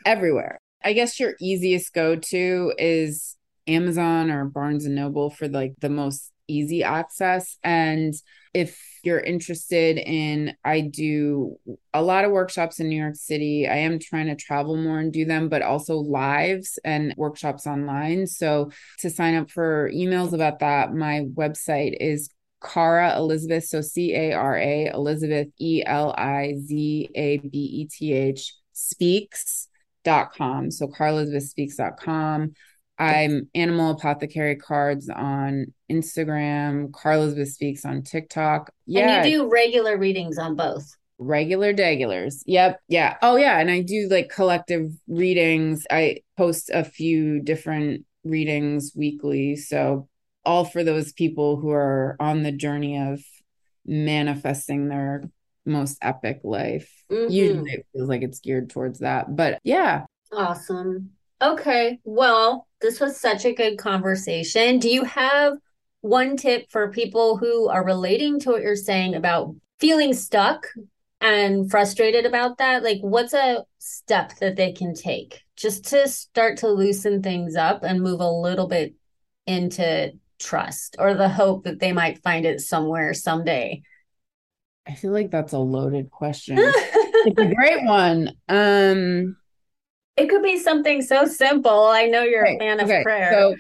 [0.07, 0.61] Everywhere.
[0.85, 5.89] I guess your easiest go to is Amazon or Barnes and Noble for like the
[5.89, 7.57] most easy access.
[7.65, 8.13] And
[8.53, 11.57] if you're interested in, I do
[11.95, 13.67] a lot of workshops in New York City.
[13.67, 18.27] I am trying to travel more and do them, but also lives and workshops online.
[18.27, 22.29] So to sign up for emails about that, my website is
[22.63, 23.65] Cara Elizabeth.
[23.65, 28.55] So C A R A Elizabeth E L I Z A B E T H
[28.75, 29.69] speaks
[30.05, 30.71] com.
[30.71, 32.55] So caraelizabethspeaks.com.
[32.97, 38.71] I'm Animal Apothecary Cards on Instagram, Cara Elizabeth Speaks on TikTok.
[38.87, 39.23] Yeah.
[39.23, 40.89] And you do regular readings on both.
[41.19, 42.43] Regular degulars.
[42.47, 42.81] Yep.
[42.89, 43.17] Yeah.
[43.23, 43.59] Oh, yeah.
[43.59, 45.87] And I do like collective readings.
[45.91, 49.57] I post a few different readings weekly.
[49.57, 50.09] So,
[50.45, 53.21] all for those people who are on the journey of
[53.87, 55.25] manifesting their
[55.65, 56.91] most epic life.
[57.11, 57.33] Mm-hmm.
[57.33, 59.35] Usually it feels like it's geared towards that.
[59.35, 60.05] But yeah.
[60.33, 61.11] Awesome.
[61.43, 62.01] Okay.
[62.05, 64.79] Well, this was such a good conversation.
[64.79, 65.55] Do you have
[66.01, 70.67] one tip for people who are relating to what you're saying about feeling stuck
[71.21, 72.83] and frustrated about that?
[72.83, 77.83] Like, what's a step that they can take just to start to loosen things up
[77.85, 78.95] and move a little bit
[79.47, 83.83] into trust or the hope that they might find it somewhere someday?
[84.87, 86.59] I feel like that's a loaded question.
[86.61, 88.33] it's a great one.
[88.49, 89.37] Um
[90.17, 91.87] it could be something so simple.
[91.87, 92.99] I know you're okay, a fan okay.
[92.99, 93.33] of prayer.
[93.33, 93.57] So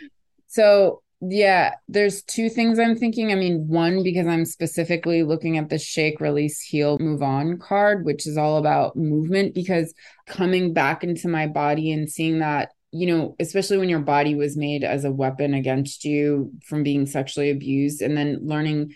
[0.49, 3.33] so yeah, there's two things I'm thinking.
[3.33, 8.05] I mean, one because I'm specifically looking at the shake, release, heal, move on card,
[8.05, 9.95] which is all about movement because
[10.27, 14.57] coming back into my body and seeing that you know, especially when your body was
[14.57, 18.95] made as a weapon against you from being sexually abused, and then learning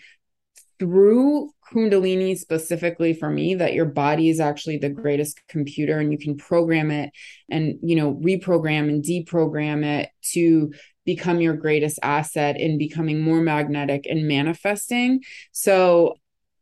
[0.79, 6.17] through Kundalini specifically for me that your body is actually the greatest computer and you
[6.17, 7.11] can program it
[7.49, 10.73] and, you know, reprogram and deprogram it to
[11.05, 15.21] become your greatest asset in becoming more magnetic and manifesting.
[15.51, 16.15] So,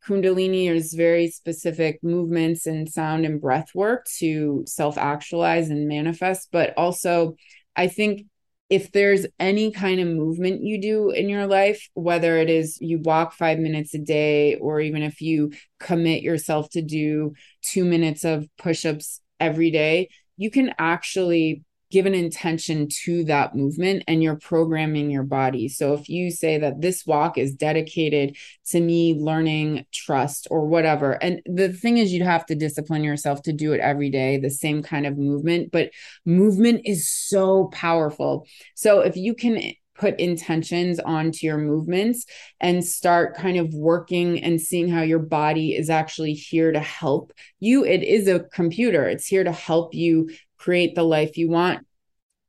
[0.07, 6.47] Kundalini is very specific movements and sound and breath work to self actualize and manifest,
[6.51, 7.35] but also
[7.75, 8.25] I think
[8.69, 12.99] if there's any kind of movement you do in your life, whether it is you
[12.99, 18.25] walk five minutes a day, or even if you commit yourself to do two minutes
[18.25, 24.21] of push ups every day, you can actually give an intention to that movement and
[24.21, 25.69] you're programming your body.
[25.69, 28.35] So if you say that this walk is dedicated
[28.67, 33.41] to me learning trust or whatever, and the thing is, you'd have to discipline yourself
[33.43, 35.91] to do it every day, the same kind of movement, but
[36.25, 38.45] movement is so powerful.
[38.75, 42.25] So if you can put intentions onto your movements
[42.59, 47.33] and start kind of working and seeing how your body is actually here to help
[47.59, 47.83] you.
[47.83, 51.85] It is a computer, it's here to help you create the life you want.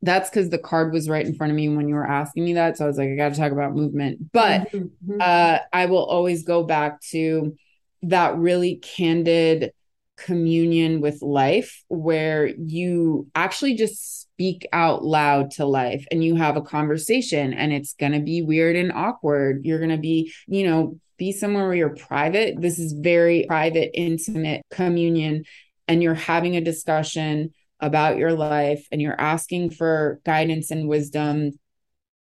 [0.00, 2.54] That's because the card was right in front of me when you were asking me
[2.54, 2.76] that.
[2.76, 4.32] So I was like, I got to talk about movement.
[4.32, 5.20] But mm-hmm.
[5.20, 7.56] uh, I will always go back to
[8.02, 9.72] that really candid
[10.16, 16.56] communion with life where you actually just speak out loud to life and you have
[16.56, 19.64] a conversation and it's going to be weird and awkward.
[19.64, 22.61] You're going to be, you know, be somewhere where you're private.
[22.61, 25.44] This is very private, intimate communion.
[25.88, 31.53] And you're having a discussion about your life and you're asking for guidance and wisdom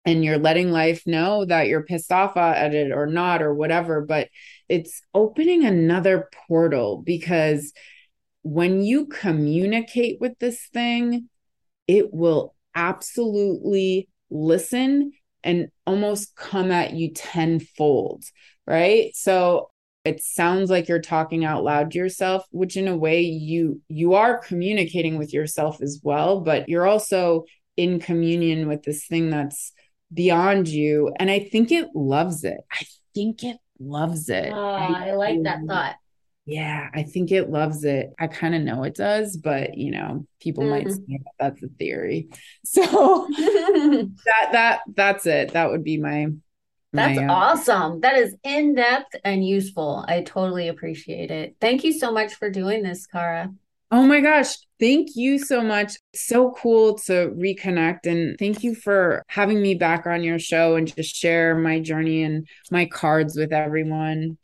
[0.05, 4.01] and you're letting life know that you're pissed off at it or not or whatever
[4.01, 4.29] but
[4.69, 7.73] it's opening another portal because
[8.43, 11.29] when you communicate with this thing
[11.87, 18.25] it will absolutely listen and almost come at you tenfold
[18.67, 19.15] right?
[19.15, 19.71] So
[20.05, 24.15] it sounds like you're talking out loud to yourself which in a way you you
[24.15, 27.45] are communicating with yourself as well but you're also
[27.77, 29.73] in communion with this thing that's
[30.13, 31.13] beyond you.
[31.19, 32.61] And i think it loves it.
[32.71, 32.85] I
[33.15, 34.53] think it loves it.
[34.53, 35.97] Oh, I, I like that thought.
[36.47, 38.13] yeah i think it loves it.
[38.19, 40.71] I kind of know it does but you know people mm.
[40.71, 42.29] might say that that's a theory.
[42.65, 42.83] So
[43.31, 45.53] that that that's it.
[45.53, 46.29] That would be my
[46.95, 48.01] that's uh, awesome.
[48.01, 50.05] That is in depth and useful.
[50.09, 51.57] I totally appreciate it.
[51.61, 53.53] Thank you so much for doing this, Cara.
[53.91, 54.57] Oh my gosh.
[54.81, 55.93] Thank you so much.
[56.15, 58.07] So cool to reconnect.
[58.07, 62.23] And thank you for having me back on your show and just share my journey
[62.23, 64.39] and my cards with everyone.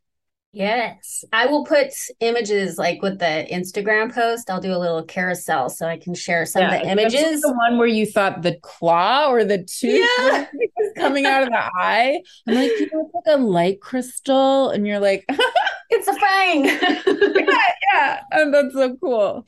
[0.52, 1.24] Yes.
[1.32, 1.88] I will put
[2.18, 4.50] images like with the Instagram post.
[4.50, 7.42] I'll do a little carousel so I can share some yeah, of the images.
[7.42, 10.46] The one where you thought the claw or the tooth yeah.
[10.52, 12.20] was coming out of the eye.
[12.48, 14.70] I'm like, you know, it's like a light crystal.
[14.70, 15.24] And you're like,
[15.90, 16.64] it's a fang.
[17.46, 18.20] yeah, yeah.
[18.32, 19.46] And that's so cool.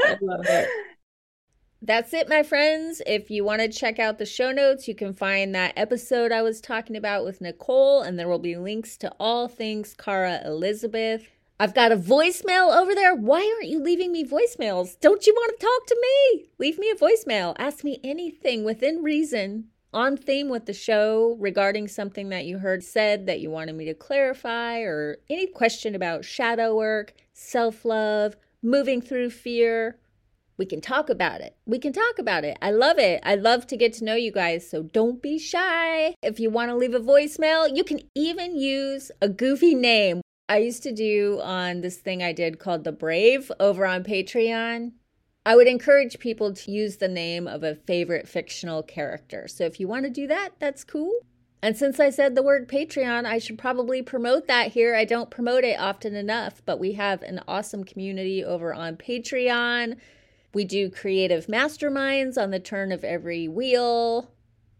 [0.00, 0.68] I love it.
[1.84, 3.02] That's it, my friends.
[3.08, 6.40] If you want to check out the show notes, you can find that episode I
[6.40, 11.26] was talking about with Nicole, and there will be links to all things Cara Elizabeth.
[11.58, 13.16] I've got a voicemail over there.
[13.16, 14.98] Why aren't you leaving me voicemails?
[15.00, 16.44] Don't you want to talk to me?
[16.58, 17.56] Leave me a voicemail.
[17.58, 22.84] Ask me anything within reason on theme with the show regarding something that you heard
[22.84, 28.36] said that you wanted me to clarify, or any question about shadow work, self love,
[28.62, 29.98] moving through fear,
[30.56, 31.56] we can talk about it.
[31.66, 32.58] We can talk about it.
[32.60, 33.20] I love it.
[33.22, 34.68] I love to get to know you guys.
[34.68, 36.14] So don't be shy.
[36.22, 40.20] If you want to leave a voicemail, you can even use a goofy name.
[40.48, 44.92] I used to do on this thing I did called The Brave over on Patreon.
[45.44, 49.48] I would encourage people to use the name of a favorite fictional character.
[49.48, 51.20] So if you want to do that, that's cool.
[51.62, 54.94] And since I said the word Patreon, I should probably promote that here.
[54.94, 59.96] I don't promote it often enough, but we have an awesome community over on Patreon.
[60.54, 64.30] We do creative masterminds on the turn of every wheel.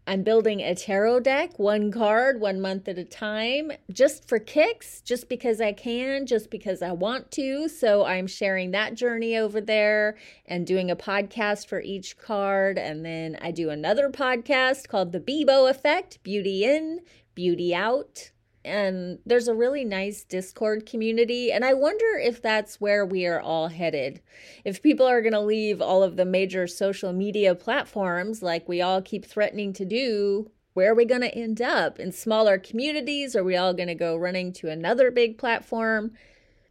[0.05, 4.99] I'm building a tarot deck, one card, one month at a time, just for kicks,
[5.01, 7.69] just because I can, just because I want to.
[7.69, 12.77] So I'm sharing that journey over there and doing a podcast for each card.
[12.77, 16.99] And then I do another podcast called The Bebo Effect Beauty In,
[17.33, 18.31] Beauty Out
[18.65, 21.51] and there's a really nice Discord community.
[21.51, 24.21] And I wonder if that's where we are all headed.
[24.63, 28.81] If people are going to leave all of the major social media platforms like we
[28.81, 31.99] all keep threatening to do, where are we going to end up?
[31.99, 33.35] In smaller communities?
[33.35, 36.11] Are we all going to go running to another big platform?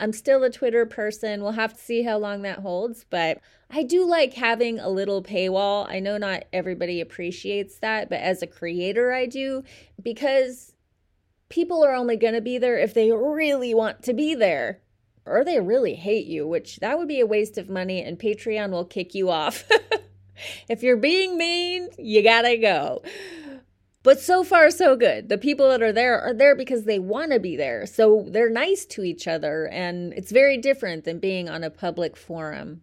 [0.01, 1.43] I'm still a Twitter person.
[1.43, 3.38] We'll have to see how long that holds, but
[3.70, 5.88] I do like having a little paywall.
[5.88, 9.62] I know not everybody appreciates that, but as a creator, I do
[10.03, 10.72] because
[11.53, 14.81] people are only going to be there if they really want to be there
[15.27, 18.71] or they really hate you, which that would be a waste of money and Patreon
[18.71, 19.69] will kick you off.
[20.71, 23.03] if you're being mean, you gotta go.
[24.03, 25.29] But so far, so good.
[25.29, 27.85] The people that are there are there because they want to be there.
[27.85, 32.17] So they're nice to each other, and it's very different than being on a public
[32.17, 32.81] forum.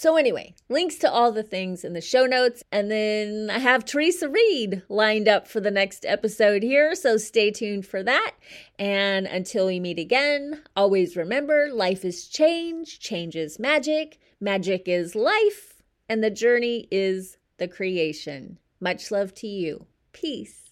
[0.00, 2.62] So, anyway, links to all the things in the show notes.
[2.70, 6.94] And then I have Theresa Reed lined up for the next episode here.
[6.94, 8.34] So, stay tuned for that.
[8.78, 15.16] And until we meet again, always remember life is change, change is magic, magic is
[15.16, 18.60] life, and the journey is the creation.
[18.78, 19.86] Much love to you.
[20.12, 20.67] Peace.